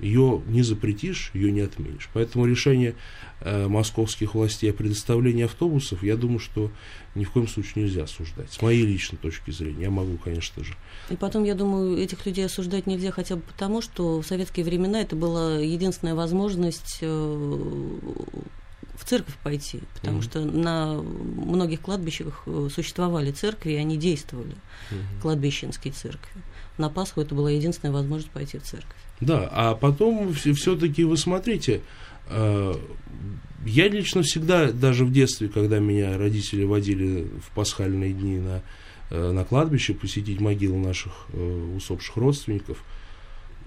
Ее 0.00 0.42
не 0.46 0.62
запретишь, 0.62 1.30
ее 1.34 1.50
не 1.52 1.60
отменишь. 1.60 2.08
Поэтому 2.12 2.46
решение 2.46 2.94
э, 3.40 3.66
московских 3.68 4.34
властей 4.34 4.70
о 4.70 4.74
предоставлении 4.74 5.44
автобусов, 5.44 6.02
я 6.02 6.16
думаю, 6.16 6.38
что 6.38 6.70
ни 7.14 7.24
в 7.24 7.30
коем 7.30 7.48
случае 7.48 7.84
нельзя 7.84 8.04
осуждать. 8.04 8.52
С 8.52 8.60
моей 8.62 8.84
личной 8.84 9.18
точки 9.18 9.50
зрения. 9.50 9.84
Я 9.84 9.90
могу, 9.90 10.18
конечно 10.18 10.62
же. 10.64 10.74
И 11.10 11.16
потом, 11.16 11.44
я 11.44 11.54
думаю, 11.54 11.96
этих 11.98 12.26
людей 12.26 12.44
осуждать 12.46 12.86
нельзя 12.86 13.10
хотя 13.10 13.36
бы 13.36 13.42
потому, 13.42 13.80
что 13.82 14.20
в 14.20 14.26
советские 14.26 14.64
времена 14.66 15.00
это 15.00 15.16
была 15.16 15.56
единственная 15.58 16.14
возможность 16.14 16.98
э, 17.00 17.06
в 18.96 19.04
церковь 19.04 19.36
пойти, 19.42 19.80
потому 19.94 20.18
Мгм. 20.18 20.22
что 20.22 20.40
на 20.44 20.94
многих 20.94 21.80
кладбищах 21.82 22.42
э, 22.46 22.68
существовали 22.74 23.30
церкви, 23.30 23.72
и 23.72 23.76
они 23.76 23.96
действовали, 23.96 24.54
кладбищенские 25.20 25.92
церкви. 25.92 26.40
На 26.78 26.90
Пасху 26.90 27.20
это 27.20 27.34
была 27.34 27.50
единственная 27.50 27.92
возможность 27.92 28.30
пойти 28.30 28.58
в 28.58 28.62
церковь. 28.62 28.96
Да, 29.20 29.48
а 29.50 29.74
потом 29.74 30.32
все-таки 30.34 31.04
вы 31.04 31.16
смотрите, 31.16 31.80
э, 32.28 32.74
я 33.64 33.88
лично 33.88 34.22
всегда, 34.22 34.70
даже 34.70 35.04
в 35.04 35.12
детстве, 35.12 35.48
когда 35.48 35.78
меня 35.78 36.18
родители 36.18 36.64
водили 36.64 37.28
в 37.42 37.54
пасхальные 37.54 38.12
дни 38.12 38.38
на, 38.38 38.62
э, 39.10 39.32
на 39.32 39.44
кладбище 39.44 39.94
посетить 39.94 40.40
могилы 40.40 40.78
наших 40.78 41.12
э, 41.32 41.74
усопших 41.76 42.16
родственников, 42.16 42.84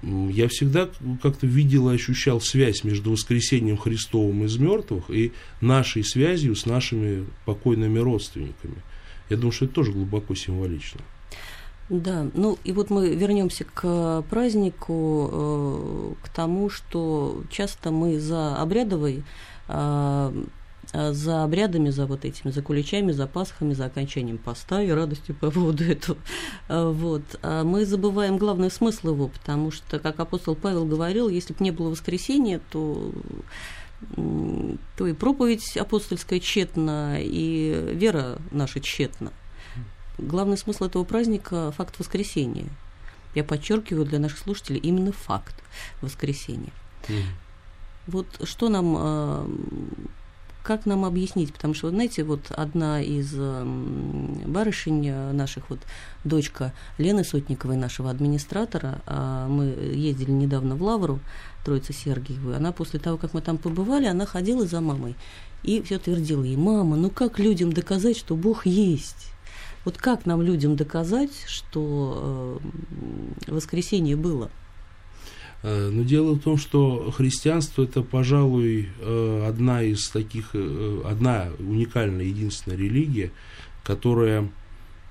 я 0.02 0.48
всегда 0.48 0.88
как-то 1.22 1.46
видел 1.46 1.90
и 1.90 1.96
ощущал 1.96 2.40
связь 2.40 2.86
между 2.86 3.12
воскресением 3.12 3.76
Христовым 3.76 4.46
из 4.46 4.58
мертвых 4.58 5.10
и 5.10 5.34
нашей 5.60 6.06
связью 6.06 6.56
с 6.56 6.66
нашими 6.66 7.26
покойными 7.46 8.00
родственниками. 8.00 8.78
Я 9.30 9.36
думаю, 9.36 9.52
что 9.52 9.66
это 9.66 9.74
тоже 9.74 9.92
глубоко 9.92 10.36
символично. 10.36 11.02
Да, 11.90 12.28
ну 12.36 12.60
и 12.64 12.72
вот 12.72 12.92
мы 12.92 13.16
вернемся 13.16 13.66
к 13.66 14.24
празднику, 14.30 15.30
э, 15.32 16.14
к 16.24 16.30
тому, 16.30 16.70
что 16.70 17.42
часто 17.50 17.90
мы 17.90 18.20
за 18.20 18.56
обрядовой, 18.58 19.24
э, 19.68 20.44
за 20.94 21.44
обрядами, 21.44 21.90
за 21.90 22.06
вот 22.06 22.26
этими, 22.26 22.52
за 22.52 22.62
куличами, 22.62 23.12
за 23.12 23.26
пасхами, 23.26 23.74
за 23.74 23.86
окончанием 23.86 24.38
поста 24.38 24.84
и 24.84 24.90
радостью 24.90 25.34
по 25.34 25.50
поводу 25.50 25.84
этого, 25.84 26.20
э, 26.68 26.92
вот, 26.92 27.24
а 27.42 27.64
мы 27.64 27.86
забываем 27.86 28.38
главный 28.38 28.70
смысл 28.70 29.10
его, 29.10 29.28
потому 29.28 29.72
что, 29.72 29.98
как 29.98 30.20
апостол 30.20 30.56
Павел 30.56 30.86
говорил, 30.86 31.28
если 31.28 31.54
бы 31.54 31.64
не 31.64 31.72
было 31.72 31.90
воскресения, 31.90 32.62
то 32.72 33.12
то 34.96 35.08
и 35.08 35.12
проповедь 35.12 35.76
апостольская 35.76 36.40
тщетна, 36.40 37.18
и 37.20 37.92
вера 37.96 38.40
наша 38.52 38.80
тщетна. 38.80 39.34
Главный 40.22 40.58
смысл 40.58 40.86
этого 40.86 41.04
праздника– 41.04 41.72
факт 41.78 42.00
воскресения. 42.00 42.68
Я 43.36 43.44
подчеркиваю 43.44 44.06
для 44.06 44.20
наших 44.20 44.40
слушателей 44.40 44.80
именно 44.80 45.12
факт 45.12 45.56
воскресения. 46.02 46.74
Вот 48.08 48.26
что 48.44 48.70
нам, 48.70 48.96
э, 48.98 49.48
как 50.64 50.88
нам 50.88 51.06
объяснить? 51.06 51.54
Потому 51.54 51.76
что, 51.76 51.88
вы 51.88 51.92
знаете, 51.92 52.24
вот 52.24 52.50
одна 52.50 53.02
из 53.02 53.34
м, 53.36 54.42
барышень 54.48 55.08
э, 55.08 55.32
наших, 55.32 55.70
вот 55.70 55.80
дочка 56.24 56.74
Лены 56.98 57.24
Сотниковой, 57.24 57.78
нашего 57.78 58.10
администратора, 58.10 59.02
а 59.06 59.48
мы 59.48 59.66
ездили 59.66 60.32
недавно 60.32 60.76
в 60.76 60.82
Лавру, 60.82 61.20
Троица 61.64 61.94
Сергиевую, 61.94 62.56
она 62.56 62.72
после 62.72 63.00
того, 63.00 63.18
как 63.18 63.34
мы 63.34 63.42
там 63.42 63.58
побывали, 63.58 64.06
она 64.06 64.26
ходила 64.26 64.66
за 64.66 64.82
мамой 64.82 65.16
и 65.64 65.82
все 65.82 66.00
твердила 66.00 66.44
ей, 66.44 66.56
мама, 66.56 66.96
ну 66.96 67.10
как 67.10 67.38
людям 67.38 67.74
доказать, 67.74 68.18
что 68.18 68.36
Бог 68.36 68.66
есть? 68.66 69.34
Вот 69.86 69.98
как 69.98 70.26
нам 70.26 70.42
людям 70.42 70.76
доказать, 70.76 71.32
что 71.48 72.60
э, 73.48 73.52
воскресенье 73.52 74.16
было? 74.16 74.52
Э, 75.64 75.90
Но 75.90 76.04
дело 76.04 76.34
в 76.34 76.40
том, 76.40 76.58
что 76.58 77.12
христианство 77.12 77.84
это, 77.84 78.02
пожалуй, 78.02 78.90
э, 79.00 79.46
одна 79.48 79.82
из 79.82 80.10
таких, 80.10 80.54
одна 80.54 81.50
уникальная, 81.60 82.26
единственная 82.26 82.78
религия, 82.78 83.32
которая 83.84 84.50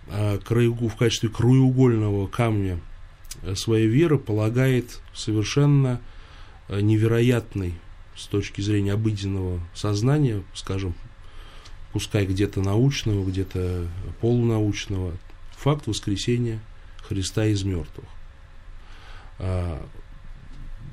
в 0.06 0.96
качестве 0.98 1.28
краеугольного 1.28 2.28
камня 2.28 2.80
своей 3.54 3.88
веры 3.88 4.18
полагает 4.18 5.02
совершенно 5.14 6.00
невероятный 6.70 7.75
с 8.16 8.26
точки 8.26 8.62
зрения 8.62 8.94
обыденного 8.94 9.60
сознания, 9.75 10.42
скажем, 10.54 10.94
пускай 11.92 12.26
где-то 12.26 12.61
научного, 12.61 13.25
где-то 13.25 13.87
полунаучного, 14.21 15.12
факт 15.57 15.87
воскресения 15.87 16.61
Христа 17.02 17.47
из 17.47 17.62
мертвых. 17.62 18.07
А, 19.38 19.85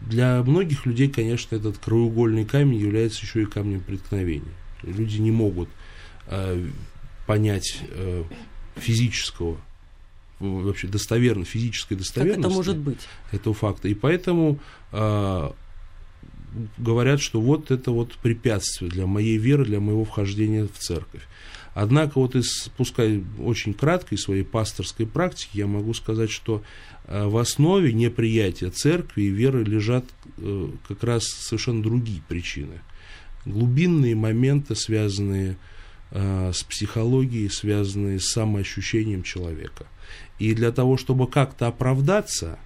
для 0.06 0.42
многих 0.44 0.86
людей, 0.86 1.10
конечно, 1.10 1.56
этот 1.56 1.78
краеугольный 1.78 2.46
камень 2.46 2.80
является 2.80 3.24
еще 3.24 3.44
и 3.44 3.46
камнем 3.46 3.82
преткновения. 3.82 4.54
Люди 4.84 5.18
не 5.18 5.32
могут 5.32 5.70
а, 6.28 6.64
понять 7.26 7.80
а, 7.90 8.24
физического, 8.76 9.58
вообще 10.40 10.88
достоверно, 10.88 11.46
физической 11.46 11.96
достоверности. 11.96 12.42
Как 12.42 12.52
это 12.52 12.56
может 12.56 12.78
быть? 12.78 13.08
Этого 13.32 13.56
факта. 13.56 13.88
И 13.88 13.94
поэтому 13.94 14.60
говорят, 16.78 17.22
что 17.22 17.42
вот 17.42 17.72
это 17.72 17.92
вот 17.92 18.14
препятствие 18.16 18.90
для 18.90 19.06
моей 19.06 19.38
веры, 19.38 19.66
для 19.66 19.80
моего 19.80 20.06
вхождения 20.06 20.68
в 20.68 20.78
церковь. 20.78 21.24
Однако 21.74 22.20
вот 22.20 22.36
из, 22.36 22.70
пускай 22.78 23.24
очень 23.38 23.74
краткой 23.74 24.18
своей 24.18 24.44
пасторской 24.44 25.06
практики, 25.06 25.58
я 25.58 25.68
могу 25.68 25.94
сказать, 25.94 26.32
что 26.32 26.64
э, 27.06 27.26
в 27.26 27.36
основе 27.38 27.92
неприятия 27.92 28.70
церкви 28.70 29.24
и 29.24 29.30
веры 29.30 29.64
лежат 29.64 30.06
э, 30.38 30.70
как 30.88 31.04
раз 31.04 31.26
совершенно 31.26 31.84
другие 31.84 32.22
причины. 32.30 32.80
Глубинные 33.46 34.16
моменты, 34.16 34.74
связанные 34.74 35.58
э, 36.12 36.52
с 36.54 36.64
психологией, 36.64 37.50
связанные 37.50 38.22
с 38.22 38.32
самоощущением 38.32 39.24
человека. 39.24 39.86
И 40.40 40.54
для 40.54 40.72
того, 40.72 40.96
чтобы 40.96 41.28
как-то 41.28 41.68
оправдаться, 41.68 42.58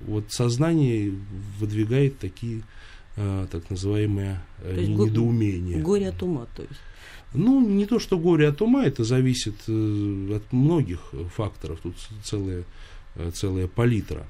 вот 0.00 0.30
сознание 0.30 1.12
выдвигает 1.58 2.18
такие 2.18 2.62
Э, 3.20 3.48
так 3.50 3.68
называемое 3.68 4.40
э, 4.62 4.84
недоумение. 4.84 5.78
Горе 5.78 6.10
от 6.10 6.22
ума, 6.22 6.46
то 6.54 6.62
есть. 6.62 6.80
Ну, 7.34 7.68
не 7.68 7.84
то, 7.84 7.98
что 7.98 8.16
горе 8.16 8.46
от 8.46 8.62
ума, 8.62 8.84
это 8.86 9.02
зависит 9.02 9.56
э, 9.66 10.36
от 10.36 10.52
многих 10.52 11.00
факторов. 11.34 11.80
Тут 11.82 11.96
целая, 12.22 12.64
целая 13.34 13.66
палитра. 13.66 14.24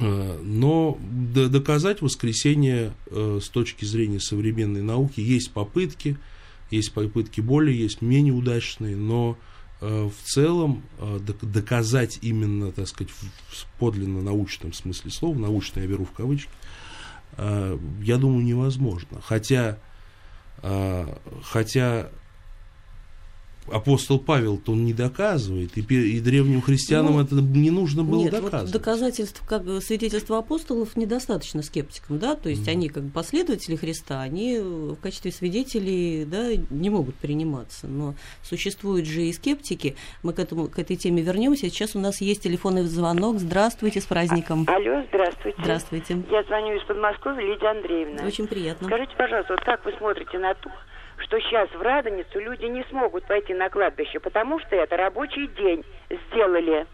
Но 0.00 0.96
доказать 1.34 2.02
воскресение 2.02 2.92
с 3.10 3.48
точки 3.48 3.84
зрения 3.84 4.20
современной 4.20 4.82
науки 4.82 5.18
есть 5.20 5.50
попытки, 5.50 6.16
есть 6.70 6.92
попытки 6.92 7.40
более, 7.40 7.76
есть 7.76 8.00
менее 8.00 8.32
удачные, 8.32 8.94
но 8.94 9.36
в 9.80 10.12
целом 10.22 10.84
доказать 11.42 12.20
именно, 12.22 12.70
так 12.70 12.86
сказать, 12.86 13.12
в 13.12 13.66
подлинно 13.80 14.22
научном 14.22 14.72
смысле 14.72 15.10
слова, 15.10 15.36
научно 15.36 15.80
я 15.80 15.88
беру 15.88 16.04
в 16.04 16.12
кавычки, 16.12 16.50
Э, 16.50 16.87
я 17.36 18.16
думаю, 18.16 18.44
невозможно. 18.44 19.20
Хотя, 19.22 19.78
э, 20.62 21.06
хотя 21.42 22.08
апостол 23.72 24.18
Павел-то 24.18 24.72
он 24.72 24.84
не 24.84 24.92
доказывает, 24.92 25.76
и, 25.76 25.80
и 25.80 26.20
древним 26.20 26.60
христианам 26.62 27.14
ну, 27.14 27.22
это 27.22 27.34
не 27.36 27.70
нужно 27.70 28.04
было 28.04 28.22
нет, 28.22 28.32
доказывать. 28.32 28.72
Вот 28.72 28.72
доказательств, 28.72 29.42
как 29.46 29.62
свидетельства 29.82 30.38
апостолов 30.38 30.96
недостаточно 30.96 31.62
скептикам, 31.62 32.18
да, 32.18 32.34
то 32.34 32.48
есть 32.48 32.66
mm. 32.66 32.70
они 32.70 32.88
как 32.88 33.04
последователи 33.12 33.76
Христа, 33.76 34.20
они 34.20 34.58
в 34.58 34.96
качестве 34.96 35.32
свидетелей, 35.32 36.24
да, 36.24 36.48
не 36.70 36.90
могут 36.90 37.16
приниматься, 37.16 37.86
но 37.86 38.14
существуют 38.42 39.06
же 39.06 39.22
и 39.22 39.32
скептики, 39.32 39.96
мы 40.22 40.32
к, 40.32 40.38
этому, 40.38 40.68
к 40.68 40.78
этой 40.78 40.96
теме 40.96 41.22
вернемся, 41.22 41.68
сейчас 41.68 41.96
у 41.96 41.98
нас 41.98 42.20
есть 42.20 42.42
телефонный 42.42 42.82
звонок, 42.82 43.38
здравствуйте, 43.38 44.00
с 44.00 44.04
праздником. 44.04 44.64
А, 44.68 44.76
алло, 44.76 45.04
здравствуйте. 45.08 45.58
Здравствуйте. 45.60 46.22
Я 46.30 46.42
звоню 46.44 46.76
из 46.76 46.84
Подмосковья, 46.84 47.40
Лидия 47.40 47.68
Андреевна. 47.68 48.26
Очень 48.26 48.46
приятно. 48.46 48.86
Скажите, 48.86 49.12
пожалуйста, 49.16 49.54
вот 49.54 49.64
как 49.64 49.84
вы 49.84 49.92
смотрите 49.98 50.38
на 50.38 50.54
то, 50.54 50.70
что 51.18 51.38
сейчас 51.40 51.68
в 51.70 51.80
Радоницу 51.80 52.38
люди 52.38 52.64
не 52.64 52.84
смогут 52.90 53.26
пойти 53.26 53.54
на 53.54 53.68
кладбище, 53.68 54.20
потому 54.20 54.60
что 54.60 54.76
это 54.76 54.96
рабочий 54.96 55.48
день 55.48 55.84
сделали. 56.28 56.86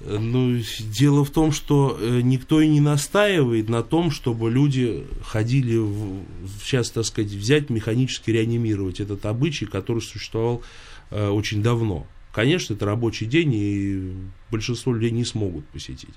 Ну, 0.00 0.60
дело 0.80 1.24
в 1.24 1.30
том, 1.30 1.50
что 1.50 1.98
э, 2.00 2.20
никто 2.22 2.60
и 2.60 2.68
не 2.68 2.80
настаивает 2.80 3.68
на 3.68 3.82
том, 3.82 4.12
чтобы 4.12 4.48
люди 4.48 5.04
ходили, 5.24 5.76
в, 5.76 6.22
сейчас, 6.62 6.90
так 6.90 7.04
сказать, 7.04 7.32
взять, 7.32 7.68
механически 7.68 8.30
реанимировать 8.30 9.00
этот 9.00 9.26
обычай, 9.26 9.66
который 9.66 10.00
существовал 10.00 10.62
э, 11.10 11.28
очень 11.28 11.64
давно. 11.64 12.06
Конечно, 12.32 12.74
это 12.74 12.86
рабочий 12.86 13.26
день, 13.26 13.52
и 13.54 14.12
большинство 14.52 14.92
людей 14.92 15.10
не 15.10 15.24
смогут 15.24 15.66
посетить. 15.66 16.14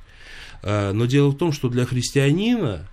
Э, 0.61 0.91
но 0.91 1.07
дело 1.07 1.31
в 1.31 1.37
том, 1.37 1.51
что 1.51 1.67
для 1.67 1.85
христианина 1.85 2.87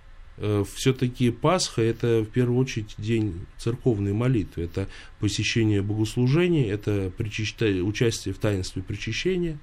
все-таки 0.75 1.31
Пасха 1.31 1.81
это 1.81 2.21
в 2.21 2.27
первую 2.27 2.59
очередь 2.59 2.95
день 2.97 3.45
церковной 3.57 4.13
молитвы, 4.13 4.63
это 4.63 4.87
посещение 5.19 5.81
богослужения, 5.81 6.71
это 6.71 7.11
участие 7.83 8.33
в 8.33 8.37
таинстве 8.37 8.81
причащения, 8.81 9.59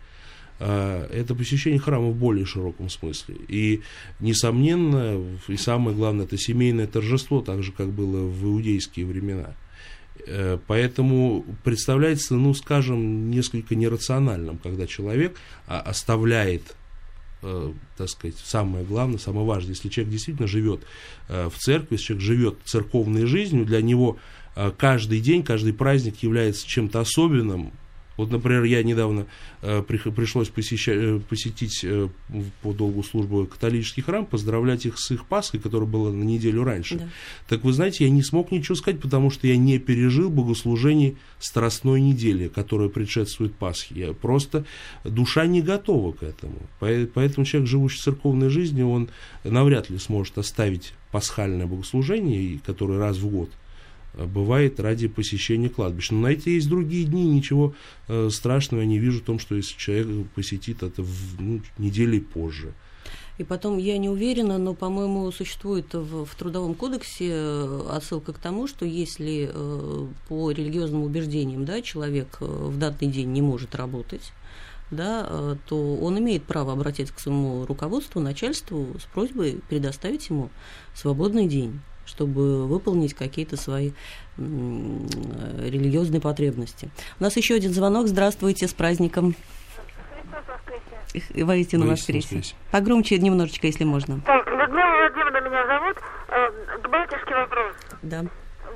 а, 0.59 1.07
это 1.11 1.35
посещение 1.35 1.79
храма 1.79 2.09
в 2.09 2.17
более 2.17 2.47
широком 2.47 2.89
смысле. 2.89 3.37
И, 3.49 3.83
несомненно, 4.21 5.23
и 5.49 5.57
самое 5.57 5.97
главное, 5.97 6.25
это 6.25 6.39
семейное 6.39 6.87
торжество, 6.87 7.41
так 7.41 7.63
же, 7.63 7.73
как 7.73 7.91
было 7.91 8.27
в 8.27 8.45
иудейские 8.45 9.07
времена. 9.07 9.55
Э, 10.27 10.59
поэтому 10.67 11.45
представляется, 11.63 12.35
ну, 12.35 12.55
скажем, 12.55 13.31
несколько 13.31 13.75
нерациональным, 13.75 14.59
когда 14.59 14.87
человек 14.87 15.37
а, 15.67 15.81
оставляет 15.81 16.63
э, 16.63 16.73
так 17.97 18.09
сказать, 18.09 18.37
самое 18.43 18.85
главное, 18.85 19.19
самое 19.19 19.47
важное, 19.47 19.71
если 19.71 19.89
человек 19.89 20.13
действительно 20.13 20.49
живет 20.49 20.81
э, 21.29 21.49
в 21.49 21.59
церкви, 21.59 21.95
если 21.95 22.07
человек 22.07 22.25
живет 22.25 22.59
церковной 22.65 23.27
жизнью, 23.27 23.65
для 23.65 23.81
него 23.83 24.19
э, 24.55 24.73
каждый 24.77 25.21
день, 25.21 25.43
каждый 25.43 25.73
праздник 25.73 26.23
является 26.23 26.67
чем-то 26.67 27.01
особенным, 27.01 27.73
вот, 28.17 28.31
например, 28.31 28.65
я 28.65 28.83
недавно 28.83 29.27
э, 29.63 29.83
при, 29.83 29.99
пришлось 29.99 30.49
посещать, 30.49 30.97
э, 30.97 31.21
посетить 31.29 31.85
э, 31.85 32.09
по 32.63 32.73
долгу 32.73 33.03
службы 33.03 33.47
католический 33.47 34.03
храм, 34.03 34.25
поздравлять 34.25 34.87
их 34.87 34.99
с 34.99 35.11
их 35.11 35.27
Пасхой, 35.27 35.61
которая 35.61 35.89
была 35.89 36.11
на 36.11 36.23
неделю 36.23 36.65
раньше. 36.65 36.97
Да. 36.97 37.09
Так 37.49 37.65
вы 37.65 37.73
знаете, 37.73 38.05
я 38.05 38.11
не 38.11 38.23
смог 38.23 38.51
ничего 38.53 38.75
сказать, 38.75 39.01
потому 39.01 39.31
что 39.31 39.47
я 39.47 39.57
не 39.57 39.79
пережил 39.79 40.31
богослужений 40.31 41.17
Страстной 41.39 42.01
недели, 42.01 42.49
которая 42.49 42.89
предшествует 42.89 43.55
Пасхе. 43.55 43.95
Я 43.95 44.13
просто 44.15 44.65
душа 45.05 45.47
не 45.47 45.61
готова 45.61 46.13
к 46.13 46.23
этому. 46.23 46.57
Поэтому 46.81 47.45
человек, 47.45 47.69
живущий 47.69 48.01
церковной 48.01 48.49
жизнью, 48.49 48.89
он 48.89 49.09
навряд 49.45 49.91
ли 49.91 49.99
сможет 49.99 50.39
оставить 50.39 50.95
пасхальное 51.13 51.67
богослужение, 51.67 52.59
которое 52.65 52.99
раз 52.99 53.19
в 53.19 53.29
год– 53.29 53.51
бывает 54.17 54.81
ради 54.81 55.09
посещения 55.09 55.69
кладбища. 55.69 56.15
Но 56.15 56.23
на 56.23 56.27
эти 56.29 56.51
есть 56.51 56.69
другие 56.69 57.05
дни, 57.05 57.25
ничего 57.25 57.75
э, 58.09 58.31
страшного 58.33 58.81
я 58.81 58.87
не 58.87 58.99
вижу 58.99 59.21
в 59.21 59.25
том, 59.25 59.39
что 59.39 59.55
если 59.55 59.77
человек 59.77 60.29
посетит 60.35 60.83
это 60.83 61.03
в, 61.03 61.41
ну, 61.41 61.61
недели 61.79 62.19
позже. 62.19 62.73
И 63.39 63.45
потом, 63.45 63.77
я 63.77 63.99
не 63.99 64.09
уверена, 64.09 64.57
но, 64.57 64.75
по-моему, 64.75 65.31
существует 65.31 65.93
в, 65.93 66.25
в 66.25 66.35
Трудовом 66.37 66.75
кодексе 66.75 67.31
э, 67.31 67.83
отсылка 67.91 68.33
к 68.33 68.39
тому, 68.39 68.67
что 68.67 68.87
если 68.87 69.51
э, 69.53 70.07
по 70.29 70.51
религиозным 70.51 71.03
убеждениям 71.03 71.67
да, 71.67 71.83
человек 71.83 72.39
э, 72.41 72.45
в 72.47 72.79
данный 72.79 73.09
день 73.09 73.33
не 73.33 73.43
может 73.43 73.75
работать, 73.75 74.33
да, 74.91 75.59
то 75.69 75.97
он 75.97 76.17
имеет 76.21 76.45
право 76.45 76.73
обратиться 76.73 77.13
к 77.13 77.19
своему 77.19 77.67
руководству, 77.67 78.21
начальству 78.21 78.87
с 79.01 79.05
просьбой 79.13 79.61
предоставить 79.69 80.29
ему 80.29 80.49
свободный 80.95 81.49
день 81.49 81.81
чтобы 82.07 82.67
выполнить 82.67 83.15
какие-то 83.15 83.57
свои 83.57 83.93
религиозные 84.39 86.21
потребности. 86.21 86.91
У 87.21 87.25
нас 87.25 87.37
еще 87.37 87.55
один 87.55 87.73
звонок. 87.73 88.07
Здравствуйте, 88.07 88.67
с 88.69 88.73
праздником. 88.73 89.35
Воистину 91.35 91.87
воскресе. 91.87 92.43
Погромче 92.71 93.19
немножечко, 93.19 93.67
если 93.67 93.85
можно. 93.85 94.21
Так, 94.21 94.47
Людмила 94.47 94.97
Владимировна 94.99 95.49
меня 95.49 95.67
зовут. 95.67 95.97
Э, 96.29 96.79
к 96.83 96.89
батюшке 96.91 97.35
вопрос. 97.35 97.75
Да. 98.03 98.25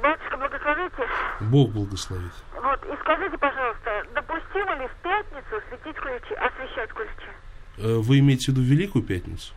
Батюшка, 0.03 0.37
благословите. 0.39 1.03
Бог 1.41 1.71
благословит. 1.73 2.33
Вот, 2.55 2.81
и 2.85 2.97
скажите, 3.03 3.37
пожалуйста, 3.37 3.91
допустимо 4.15 4.75
ли 4.81 4.89
в 4.89 5.03
пятницу 5.03 5.63
светить 5.69 5.97
ключи, 5.97 6.35
освещать 6.35 6.91
ключи? 6.91 7.31
Э, 7.79 7.97
вы 7.99 8.21
имеете 8.21 8.53
в 8.53 8.55
виду 8.55 8.63
Великую 8.63 9.05
Пятницу? 9.05 9.53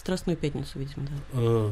Страстную 0.00 0.38
пятницу, 0.38 0.78
видимо, 0.78 1.06
да. 1.06 1.12
Э, 1.34 1.70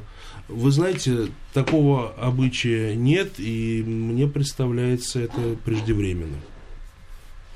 вы 0.49 0.71
знаете, 0.71 1.29
такого 1.55 2.11
обычая 2.11 2.95
нет, 2.95 3.41
и 3.41 3.83
мне 3.83 4.27
представляется 4.27 5.21
это 5.21 5.57
преждевременным. 5.65 6.43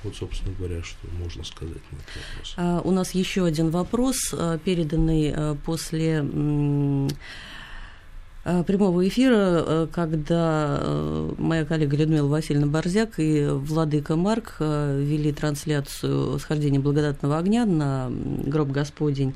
Вот, 0.02 0.16
собственно 0.16 0.54
говоря, 0.58 0.82
что 0.82 0.96
можно 1.20 1.44
сказать 1.44 1.76
на 1.90 1.96
этот 1.96 2.08
вопрос. 2.30 2.54
А, 2.56 2.80
у 2.82 2.90
нас 2.90 3.11
еще 3.11 3.44
один 3.44 3.68
вопрос, 3.68 4.16
а, 4.32 4.56
переданный 4.56 5.30
а, 5.30 5.56
после 5.56 6.24
э, 8.44 8.64
прямого 8.64 9.06
эфира, 9.06 9.35
э, 9.37 9.87
когда 9.92 10.78
э, 10.80 11.32
моя 11.37 11.66
коллега 11.66 11.98
Людмила 11.98 12.28
Васильевна 12.28 12.66
Борзяк 12.66 13.18
и 13.18 13.46
Владыка 13.46 14.16
Марк 14.16 14.56
вели 14.58 15.32
трансляцию 15.32 16.38
схождения 16.38 16.80
благодатного 16.80 17.37
огня 17.37 17.66
на 17.66 18.08
гроб 18.11 18.70
Господень. 18.70 19.35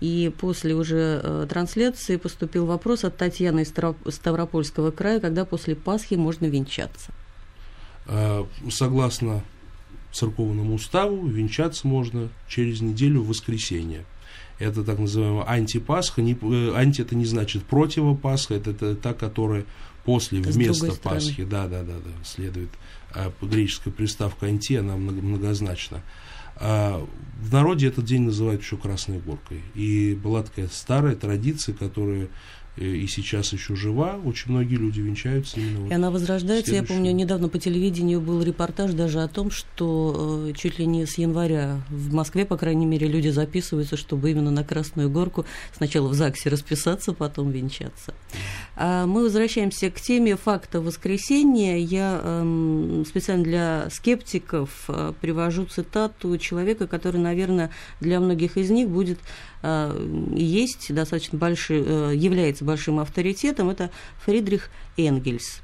И 0.00 0.32
после 0.40 0.74
уже 0.74 1.46
трансляции 1.48 2.16
поступил 2.16 2.66
вопрос 2.66 3.04
от 3.04 3.16
Татьяны 3.16 3.62
из 3.62 3.72
Ставропольского 4.14 4.90
края, 4.90 5.20
когда 5.20 5.44
после 5.44 5.74
Пасхи 5.74 6.14
можно 6.14 6.46
венчаться. 6.46 7.12
Согласно 8.70 9.42
церковному 10.12 10.74
уставу, 10.74 11.26
венчаться 11.26 11.86
можно 11.86 12.28
через 12.48 12.80
неделю 12.80 13.22
в 13.22 13.28
воскресенье. 13.28 14.04
Это 14.58 14.82
так 14.82 14.98
называемая 14.98 15.44
антипасха. 15.44 16.20
Не, 16.20 16.32
э, 16.32 16.72
анти 16.74 17.02
это 17.02 17.14
не 17.14 17.26
значит 17.26 17.64
противопасха, 17.64 18.54
это, 18.54 18.70
это 18.70 18.96
та, 18.96 19.14
которая 19.14 19.64
после, 20.04 20.40
это 20.40 20.50
вместо 20.50 20.92
Пасхи. 20.94 21.44
Да, 21.44 21.68
да, 21.68 21.82
да, 21.82 21.94
да, 21.94 22.24
следует. 22.24 22.70
А 23.12 23.32
греческая 23.40 23.92
приставка 23.92 24.46
анти, 24.46 24.74
она 24.74 24.96
многозначна. 24.96 26.02
А 26.60 27.06
в 27.40 27.52
народе 27.52 27.86
этот 27.88 28.04
день 28.04 28.22
называют 28.22 28.62
еще 28.62 28.76
Красной 28.76 29.20
Горкой. 29.20 29.62
И 29.74 30.14
была 30.14 30.42
такая 30.42 30.68
старая 30.68 31.14
традиция, 31.14 31.74
которая 31.74 32.28
и 32.78 33.06
сейчас 33.06 33.52
еще 33.52 33.74
жива. 33.74 34.18
Очень 34.24 34.52
многие 34.52 34.76
люди 34.76 35.00
венчаются 35.00 35.58
именно. 35.58 35.80
Вот 35.80 35.90
и 35.90 35.94
она 35.94 36.10
возрождается. 36.10 36.74
Я 36.74 36.82
помню, 36.82 37.12
недавно 37.12 37.48
по 37.48 37.58
телевидению 37.58 38.20
был 38.20 38.42
репортаж 38.42 38.92
даже 38.92 39.20
о 39.22 39.28
том, 39.28 39.50
что 39.50 40.46
э, 40.48 40.52
чуть 40.56 40.78
ли 40.78 40.86
не 40.86 41.06
с 41.06 41.18
января 41.18 41.80
в 41.88 42.12
Москве, 42.14 42.44
по 42.44 42.56
крайней 42.56 42.86
мере, 42.86 43.08
люди 43.08 43.28
записываются, 43.28 43.96
чтобы 43.96 44.30
именно 44.30 44.50
на 44.50 44.64
Красную 44.64 45.10
Горку 45.10 45.44
сначала 45.76 46.08
в 46.08 46.14
ЗАГСе 46.14 46.50
расписаться, 46.50 47.12
потом 47.12 47.50
венчаться. 47.50 48.14
А 48.76 49.06
мы 49.06 49.22
возвращаемся 49.22 49.90
к 49.90 50.00
теме 50.00 50.36
факта 50.36 50.80
воскресения. 50.80 51.78
Я 51.78 52.20
э, 52.22 53.04
специально 53.08 53.44
для 53.44 53.88
скептиков 53.90 54.84
э, 54.88 55.12
привожу 55.20 55.64
цитату 55.64 56.36
человека, 56.38 56.86
который, 56.86 57.20
наверное, 57.20 57.70
для 58.00 58.20
многих 58.20 58.56
из 58.56 58.70
них 58.70 58.88
будет 58.88 59.18
э, 59.62 60.08
есть 60.36 60.94
достаточно 60.94 61.38
большой, 61.38 61.82
э, 61.84 62.12
является 62.14 62.64
большим 62.68 63.00
авторитетом, 63.00 63.70
это 63.70 63.90
Фридрих 64.24 64.70
Энгельс. 64.96 65.62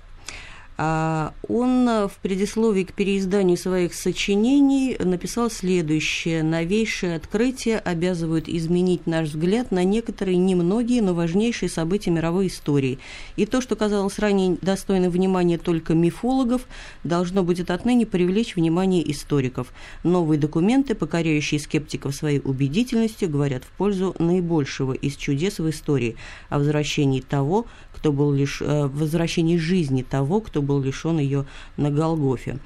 А 0.76 1.34
он 1.48 1.87
в 1.87 2.12
предисловии 2.20 2.82
к 2.82 2.94
переизданию 2.94 3.56
своих 3.56 3.94
сочинений 3.94 4.96
написал 4.98 5.48
следующее. 5.48 6.42
«Новейшие 6.42 7.14
открытия 7.14 7.78
обязывают 7.78 8.48
изменить 8.48 9.06
наш 9.06 9.28
взгляд 9.28 9.70
на 9.70 9.84
некоторые 9.84 10.37
немногие, 10.37 11.00
но 11.00 11.14
важнейшие 11.14 11.68
события 11.68 12.10
мировой 12.10 12.48
истории. 12.48 12.98
И 13.37 13.46
то, 13.46 13.60
что 13.60 13.76
казалось 13.76 14.18
ранее 14.18 14.58
достойным 14.60 15.12
внимания 15.12 15.58
только 15.58 15.94
мифологов, 15.94 16.66
должно 17.04 17.44
будет 17.44 17.70
отныне 17.70 18.04
привлечь 18.04 18.56
внимание 18.56 19.08
историков. 19.12 19.72
Новые 20.02 20.40
документы, 20.40 20.96
покоряющие 20.96 21.60
скептиков 21.60 22.16
своей 22.16 22.40
убедительностью, 22.40 23.30
говорят 23.30 23.62
в 23.62 23.68
пользу 23.68 24.16
наибольшего 24.18 24.92
из 24.92 25.14
чудес 25.14 25.60
в 25.60 25.70
истории, 25.70 26.16
о 26.48 26.58
возвращении 26.58 27.20
того, 27.20 27.66
кто 28.05 28.12
был 28.12 28.33
лишь 28.33 28.61
э, 28.61 28.87
возвращении 28.87 29.57
жизни 29.57 30.03
того, 30.03 30.43
кто 30.43 30.61
был 30.61 30.79
лишен 30.83 31.19
ее 31.19 31.47
на 31.79 31.90
Голгофе. 31.90 32.59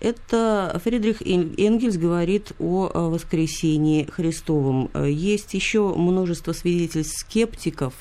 Это 0.00 0.80
Фридрих 0.82 1.22
Энгельс 1.22 1.96
говорит 1.96 2.50
о 2.58 2.88
воскресении 3.08 4.06
Христовом. 4.10 4.90
Есть 5.00 5.54
еще 5.54 5.94
множество 5.94 6.52
свидетельств 6.52 7.20
скептиков 7.20 7.94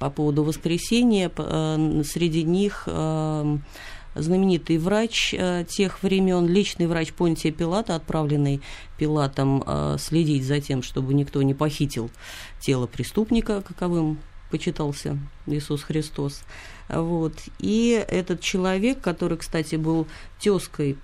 по 0.00 0.10
поводу 0.10 0.42
воскресения. 0.42 1.30
Э, 1.36 2.02
среди 2.04 2.42
них 2.42 2.82
э, 2.88 3.58
знаменитый 4.16 4.78
врач 4.78 5.36
тех 5.68 6.02
времен, 6.02 6.48
личный 6.48 6.88
врач 6.88 7.12
Понтия 7.12 7.52
Пилата, 7.52 7.94
отправленный 7.94 8.60
Пилатом 8.98 9.62
следить 9.98 10.44
за 10.44 10.60
тем, 10.60 10.82
чтобы 10.82 11.14
никто 11.14 11.40
не 11.42 11.54
похитил 11.54 12.10
тело 12.60 12.88
преступника, 12.88 13.62
каковым 13.62 14.18
почитался 14.54 15.18
Иисус 15.48 15.82
Христос. 15.82 16.42
Вот. 16.88 17.32
И 17.58 18.04
этот 18.06 18.40
человек, 18.40 19.00
который, 19.00 19.36
кстати, 19.36 19.74
был 19.74 20.06
тезкой 20.38 20.96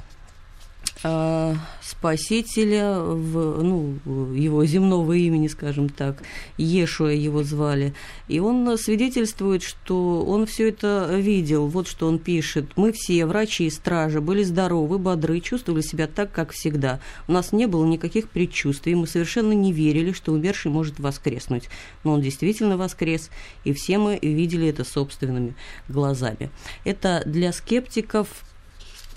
Спасителя, 1.00 3.00
в, 3.00 3.62
ну, 3.62 3.98
его 4.34 4.66
земного 4.66 5.14
имени, 5.14 5.48
скажем 5.48 5.88
так, 5.88 6.22
Ешуя 6.58 7.14
его 7.14 7.42
звали. 7.42 7.94
И 8.28 8.38
он 8.38 8.76
свидетельствует, 8.76 9.62
что 9.62 10.22
он 10.22 10.44
все 10.44 10.68
это 10.68 11.16
видел. 11.16 11.68
Вот 11.68 11.88
что 11.88 12.06
он 12.06 12.18
пишет. 12.18 12.66
Мы 12.76 12.92
все, 12.92 13.24
врачи 13.24 13.66
и 13.66 13.70
стражи, 13.70 14.20
были 14.20 14.42
здоровы, 14.42 14.98
бодры, 14.98 15.40
чувствовали 15.40 15.80
себя 15.80 16.06
так, 16.06 16.32
как 16.32 16.52
всегда. 16.52 17.00
У 17.28 17.32
нас 17.32 17.52
не 17.52 17.66
было 17.66 17.86
никаких 17.86 18.28
предчувствий, 18.28 18.94
мы 18.94 19.06
совершенно 19.06 19.52
не 19.52 19.72
верили, 19.72 20.12
что 20.12 20.32
умерший 20.32 20.70
может 20.70 20.98
воскреснуть. 20.98 21.70
Но 22.04 22.12
он 22.12 22.20
действительно 22.20 22.76
воскрес, 22.76 23.30
и 23.64 23.72
все 23.72 23.96
мы 23.96 24.18
видели 24.20 24.68
это 24.68 24.84
собственными 24.84 25.54
глазами. 25.88 26.50
Это 26.84 27.22
для 27.24 27.52
скептиков 27.52 28.28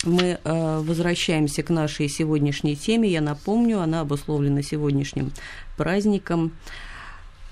мы 0.03 0.39
э, 0.43 0.79
возвращаемся 0.79 1.63
к 1.63 1.69
нашей 1.69 2.09
сегодняшней 2.09 2.75
теме. 2.75 3.09
Я 3.09 3.21
напомню, 3.21 3.79
она 3.79 4.01
обусловлена 4.01 4.61
сегодняшним 4.61 5.31
праздником. 5.77 6.51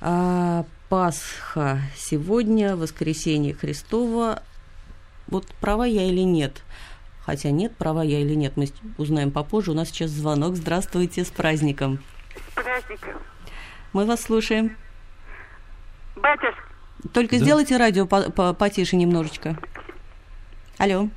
А, 0.02 0.66
Пасха 0.90 1.80
сегодня, 1.96 2.76
воскресенье 2.76 3.54
Христова. 3.54 4.44
Вот 5.28 5.48
права 5.62 5.86
я 5.86 6.04
или 6.04 6.22
нет? 6.22 6.64
Хотя 7.26 7.52
нет, 7.52 7.76
права 7.78 8.04
я 8.04 8.20
или 8.20 8.34
нет, 8.34 8.58
мы 8.58 8.68
узнаем 8.98 9.32
попозже. 9.32 9.72
У 9.72 9.74
нас 9.74 9.90
сейчас 9.90 10.10
звонок. 10.10 10.56
Здравствуйте, 10.56 11.24
с 11.24 11.30
праздником. 11.30 12.00
С 12.36 12.56
праздником. 12.56 13.22
Мы 13.94 14.06
вас 14.06 14.22
слушаем. 14.22 14.76
Батюшка. 16.16 16.62
Только 17.14 17.38
да? 17.38 17.46
сделайте 17.46 17.78
радио 17.78 18.06
потише 18.06 18.96
немножечко. 18.96 19.58
Алло. 20.78 21.10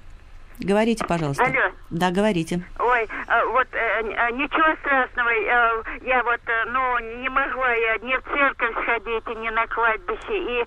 Говорите, 0.60 1.04
пожалуйста. 1.06 1.44
Алло. 1.44 1.72
Да, 1.90 2.10
говорите. 2.10 2.62
Ой, 2.78 3.08
а, 3.26 3.44
вот 3.46 3.66
э, 3.72 4.14
а, 4.16 4.30
ничего 4.30 4.76
страшного. 4.80 5.28
Э, 5.30 5.82
я 6.06 6.22
вот, 6.22 6.40
э, 6.46 6.64
ну, 6.66 6.98
не 7.20 7.28
могла 7.28 7.72
я 7.72 7.98
ни 7.98 8.16
в 8.16 8.22
церковь 8.22 8.72
сходить, 8.82 9.26
ни 9.38 9.50
на 9.50 9.66
кладбище, 9.66 10.38
и 10.38 10.64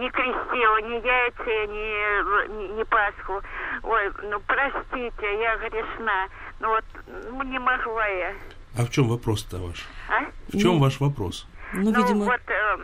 не 0.00 0.10
крестила 0.10 0.80
ни 0.82 1.06
яйца, 1.06 1.66
ни, 1.72 2.56
ни, 2.56 2.78
ни 2.78 2.82
Пасху. 2.84 3.42
Ой, 3.82 4.12
ну, 4.22 4.40
простите, 4.46 5.40
я 5.40 5.56
грешна. 5.56 6.28
Ну 6.60 6.68
вот, 6.68 6.84
ну, 7.06 7.42
не 7.42 7.58
могла 7.58 8.06
я. 8.06 8.32
А 8.78 8.84
в 8.84 8.90
чем 8.90 9.08
вопрос-то 9.08 9.58
ваш? 9.58 9.86
А? 10.08 10.24
В 10.48 10.58
чем 10.58 10.74
ну, 10.74 10.78
ваш 10.80 11.00
вопрос? 11.00 11.46
Ну, 11.76 11.92
ну 11.92 12.02
видимо... 12.02 12.24
вот 12.24 12.40
э, 12.46 12.76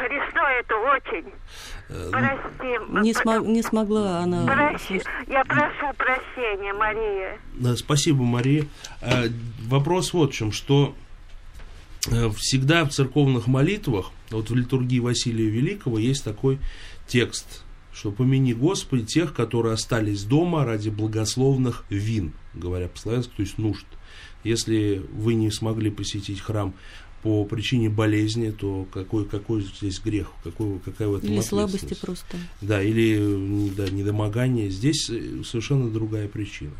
Христо 0.00 0.40
это 0.58 0.74
очень. 0.76 1.32
Э, 1.88 2.10
Прости. 2.10 3.02
Не, 3.02 3.14
смо... 3.14 3.38
не 3.38 3.62
смогла 3.62 4.18
она... 4.20 4.46
Прости. 4.46 5.00
Я 5.28 5.44
прошу 5.44 5.92
прощения, 5.96 6.72
Мария. 6.72 7.38
Да, 7.54 7.76
спасибо, 7.76 8.24
Мария. 8.24 8.66
Э, 9.00 9.28
вопрос 9.62 10.12
вот 10.12 10.32
в 10.32 10.34
чем, 10.34 10.52
что 10.52 10.94
э, 12.10 12.30
всегда 12.36 12.84
в 12.84 12.90
церковных 12.90 13.46
молитвах, 13.46 14.10
вот 14.30 14.50
в 14.50 14.54
литургии 14.54 14.98
Василия 14.98 15.48
Великого 15.48 15.98
есть 15.98 16.24
такой 16.24 16.58
текст, 17.06 17.64
что 17.92 18.10
помяни 18.10 18.54
Господи 18.54 19.04
тех, 19.04 19.34
которые 19.34 19.74
остались 19.74 20.24
дома 20.24 20.64
ради 20.64 20.88
благословных 20.88 21.84
вин, 21.90 22.32
говоря 22.54 22.88
по-славянски, 22.88 23.32
то 23.36 23.42
есть 23.42 23.58
нужд. 23.58 23.86
Если 24.42 25.04
вы 25.12 25.34
не 25.34 25.50
смогли 25.50 25.90
посетить 25.90 26.40
храм 26.40 26.74
по 27.22 27.44
причине 27.44 27.90
болезни, 27.90 28.50
то 28.50 28.86
какой, 28.92 29.26
какой 29.26 29.62
здесь 29.62 30.00
грех, 30.00 30.32
какой, 30.42 30.78
какая 30.78 31.08
в 31.08 31.16
этом 31.16 31.30
Или 31.30 31.40
слабости 31.40 31.94
просто. 31.94 32.36
Да, 32.60 32.82
или 32.82 33.70
да, 33.76 33.88
недомогание. 33.90 34.70
Здесь 34.70 35.10
э, 35.10 35.42
совершенно 35.44 35.90
другая 35.90 36.28
причина. 36.28 36.72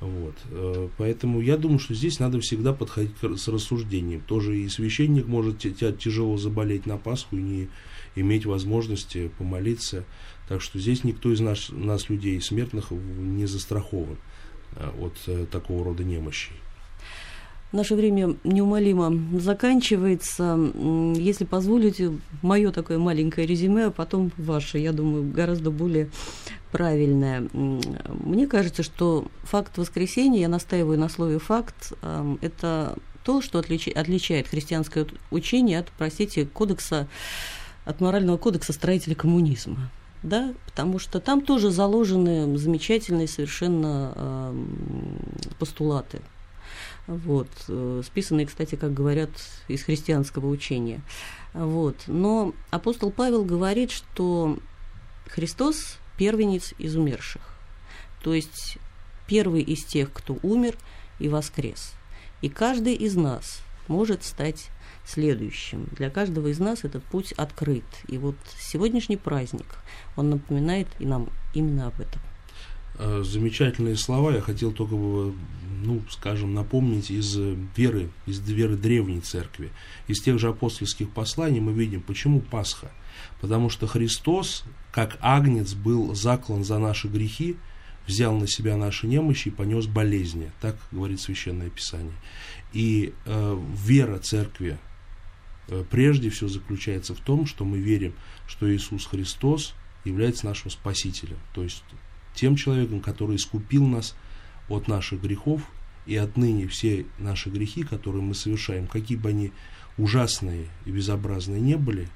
Вот. 0.00 0.34
Э, 0.50 0.88
поэтому 0.98 1.40
я 1.40 1.56
думаю, 1.56 1.78
что 1.78 1.94
здесь 1.94 2.18
надо 2.18 2.40
всегда 2.40 2.72
подходить 2.72 3.16
с 3.22 3.48
рассуждением. 3.48 4.20
Тоже 4.20 4.58
и 4.58 4.68
священник 4.68 5.26
может 5.26 5.58
тяжело 5.98 6.36
заболеть 6.36 6.84
на 6.84 6.98
Пасху 6.98 7.36
и 7.36 7.42
не 7.42 7.68
иметь 8.14 8.44
возможности 8.44 9.30
помолиться. 9.38 10.04
Так 10.48 10.60
что 10.60 10.78
здесь 10.78 11.02
никто 11.02 11.32
из 11.32 11.40
нас, 11.40 11.70
нас 11.70 12.10
людей 12.10 12.40
смертных, 12.42 12.90
не 12.90 13.46
застрахован 13.46 14.18
э, 14.76 14.90
от 15.00 15.50
такого 15.50 15.84
рода 15.84 16.04
немощей. 16.04 16.56
Наше 17.70 17.96
время 17.96 18.36
неумолимо 18.44 19.38
заканчивается. 19.38 20.58
Если 21.16 21.44
позволите, 21.44 22.12
мое 22.40 22.72
такое 22.72 22.98
маленькое 22.98 23.46
резюме, 23.46 23.86
а 23.86 23.90
потом 23.90 24.32
ваше, 24.38 24.78
я 24.78 24.92
думаю, 24.92 25.30
гораздо 25.30 25.70
более 25.70 26.08
правильное. 26.72 27.46
Мне 27.52 28.46
кажется, 28.46 28.82
что 28.82 29.26
факт 29.42 29.76
воскресения, 29.76 30.40
я 30.40 30.48
настаиваю 30.48 30.98
на 30.98 31.10
слове 31.10 31.38
факт, 31.38 31.92
это 32.40 32.96
то, 33.22 33.42
что 33.42 33.58
отличает 33.58 34.48
христианское 34.48 35.06
учение 35.30 35.80
от, 35.80 35.88
простите, 35.98 36.46
кодекса 36.46 37.06
от 37.84 38.00
морального 38.00 38.38
кодекса 38.38 38.72
строителей 38.72 39.14
коммунизма. 39.14 39.90
Да, 40.22 40.54
потому 40.66 40.98
что 40.98 41.20
там 41.20 41.42
тоже 41.42 41.70
заложены 41.70 42.56
замечательные 42.56 43.28
совершенно 43.28 44.54
постулаты. 45.58 46.20
Вот, 47.08 47.48
э, 47.68 48.02
списанные, 48.04 48.46
кстати, 48.46 48.74
как 48.74 48.92
говорят, 48.92 49.30
из 49.66 49.82
христианского 49.82 50.46
учения. 50.46 51.00
Вот. 51.54 51.96
Но 52.06 52.52
апостол 52.70 53.10
Павел 53.10 53.46
говорит, 53.46 53.90
что 53.90 54.58
Христос 55.26 55.96
первенец 56.18 56.74
из 56.76 56.96
умерших. 56.96 57.40
То 58.22 58.34
есть 58.34 58.76
первый 59.26 59.62
из 59.62 59.86
тех, 59.86 60.12
кто 60.12 60.36
умер 60.42 60.76
и 61.18 61.30
воскрес. 61.30 61.94
И 62.42 62.50
каждый 62.50 62.94
из 62.94 63.16
нас 63.16 63.62
может 63.86 64.22
стать 64.22 64.68
следующим. 65.06 65.88
Для 65.92 66.10
каждого 66.10 66.48
из 66.48 66.58
нас 66.58 66.84
этот 66.84 67.02
путь 67.04 67.32
открыт. 67.32 67.84
И 68.06 68.18
вот 68.18 68.36
сегодняшний 68.58 69.16
праздник, 69.16 69.66
он 70.14 70.28
напоминает 70.28 70.88
и 70.98 71.06
нам 71.06 71.30
именно 71.54 71.86
об 71.86 71.98
этом. 72.00 72.20
Э, 73.00 73.22
замечательные 73.24 73.96
слова. 73.96 74.32
Я 74.32 74.40
хотел 74.40 74.72
только, 74.72 74.94
ну, 74.96 76.02
скажем, 76.10 76.52
напомнить 76.52 77.12
из 77.12 77.36
веры, 77.76 78.10
из 78.26 78.40
веры 78.40 78.76
древней 78.76 79.20
церкви. 79.20 79.70
Из 80.08 80.20
тех 80.20 80.40
же 80.40 80.48
апостольских 80.48 81.10
посланий 81.10 81.60
мы 81.60 81.72
видим, 81.72 82.00
почему 82.00 82.40
Пасха. 82.40 82.90
Потому 83.40 83.70
что 83.70 83.86
Христос, 83.86 84.64
как 84.90 85.16
агнец, 85.20 85.74
был 85.74 86.12
заклан 86.16 86.64
за 86.64 86.78
наши 86.78 87.06
грехи, 87.06 87.56
взял 88.08 88.34
на 88.34 88.48
себя 88.48 88.76
наши 88.76 89.06
немощи 89.06 89.48
и 89.48 89.52
понес 89.52 89.86
болезни. 89.86 90.50
Так 90.60 90.76
говорит 90.90 91.20
Священное 91.20 91.70
Писание. 91.70 92.14
И 92.72 93.14
э, 93.26 93.60
вера 93.76 94.18
церкви 94.18 94.76
э, 95.68 95.84
прежде 95.88 96.30
всего 96.30 96.48
заключается 96.48 97.14
в 97.14 97.20
том, 97.20 97.46
что 97.46 97.64
мы 97.64 97.78
верим, 97.78 98.14
что 98.48 98.68
Иисус 98.74 99.06
Христос 99.06 99.74
является 100.04 100.46
нашим 100.46 100.70
Спасителем. 100.70 101.38
То 101.54 101.62
есть 101.62 101.84
тем 102.38 102.54
человеком, 102.54 103.00
который 103.00 103.36
искупил 103.36 103.86
нас 103.86 104.14
от 104.68 104.86
наших 104.86 105.22
грехов, 105.22 105.62
и 106.06 106.16
отныне 106.16 106.68
все 106.68 107.04
наши 107.18 107.50
грехи, 107.50 107.82
которые 107.82 108.22
мы 108.22 108.34
совершаем, 108.34 108.86
какие 108.86 109.18
бы 109.18 109.30
они 109.30 109.52
ужасные 109.98 110.68
и 110.86 110.90
безобразные 110.90 111.60
не 111.60 111.76
были, 111.76 112.08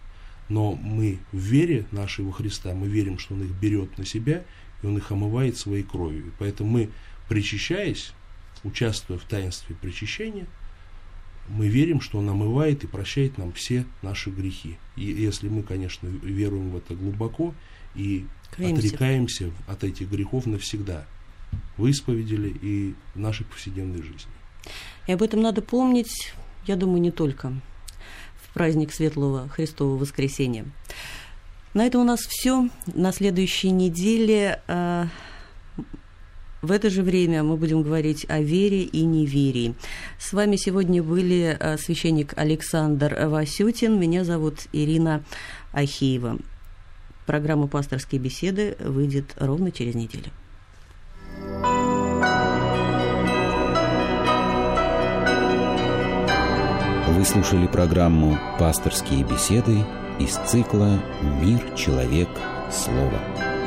но 0.48 0.74
мы 0.74 1.18
в 1.32 1.38
вере 1.38 1.86
нашей 1.90 2.24
во 2.24 2.32
Христа, 2.32 2.72
мы 2.72 2.86
верим, 2.86 3.18
что 3.18 3.34
Он 3.34 3.42
их 3.42 3.50
берет 3.50 3.98
на 3.98 4.06
себя, 4.06 4.44
и 4.82 4.86
Он 4.86 4.96
их 4.96 5.10
омывает 5.10 5.58
своей 5.58 5.82
кровью. 5.82 6.32
Поэтому 6.38 6.70
мы, 6.70 6.90
причащаясь, 7.28 8.12
участвуя 8.62 9.18
в 9.18 9.24
таинстве 9.24 9.74
причащения, 9.74 10.46
мы 11.48 11.66
верим, 11.66 12.00
что 12.00 12.18
Он 12.18 12.28
омывает 12.28 12.84
и 12.84 12.86
прощает 12.86 13.38
нам 13.38 13.52
все 13.52 13.84
наши 14.02 14.30
грехи. 14.30 14.78
И 14.94 15.04
если 15.04 15.48
мы, 15.48 15.64
конечно, 15.64 16.06
веруем 16.06 16.70
в 16.70 16.76
это 16.76 16.94
глубоко 16.94 17.54
и 17.94 18.26
Каемся. 18.56 18.86
отрекаемся 18.86 19.50
от 19.66 19.84
этих 19.84 20.10
грехов 20.10 20.46
навсегда, 20.46 21.06
в 21.76 21.90
исповедили 21.90 22.48
и 22.62 22.94
в 23.14 23.18
нашей 23.18 23.44
повседневной 23.46 24.02
жизни. 24.02 24.32
И 25.06 25.12
об 25.12 25.22
этом 25.22 25.40
надо 25.40 25.62
помнить, 25.62 26.32
я 26.66 26.76
думаю, 26.76 27.00
не 27.00 27.10
только 27.10 27.52
в 28.36 28.52
праздник 28.54 28.92
Светлого 28.92 29.48
Христового 29.48 29.98
Воскресения. 29.98 30.66
На 31.74 31.86
этом 31.86 32.02
у 32.02 32.04
нас 32.04 32.20
все. 32.20 32.68
На 32.86 33.12
следующей 33.12 33.70
неделе 33.70 34.60
э, 34.68 35.06
в 36.60 36.70
это 36.70 36.90
же 36.90 37.02
время 37.02 37.42
мы 37.42 37.56
будем 37.56 37.82
говорить 37.82 38.26
о 38.28 38.40
вере 38.40 38.82
и 38.82 39.04
неверии. 39.04 39.74
С 40.18 40.32
вами 40.32 40.56
сегодня 40.56 41.02
были 41.02 41.56
э, 41.58 41.78
священник 41.78 42.34
Александр 42.36 43.26
Васютин. 43.26 43.98
Меня 43.98 44.24
зовут 44.24 44.66
Ирина 44.72 45.24
Ахеева. 45.72 46.38
Программа 47.26 47.68
«Пасторские 47.68 48.20
беседы» 48.20 48.76
выйдет 48.80 49.34
ровно 49.36 49.70
через 49.70 49.94
неделю. 49.94 50.30
Вы 57.08 57.24
слушали 57.24 57.68
программу 57.68 58.36
«Пасторские 58.58 59.22
беседы» 59.24 59.84
из 60.18 60.34
цикла 60.50 61.00
«Мир, 61.40 61.60
человек, 61.76 62.28
слово». 62.72 63.61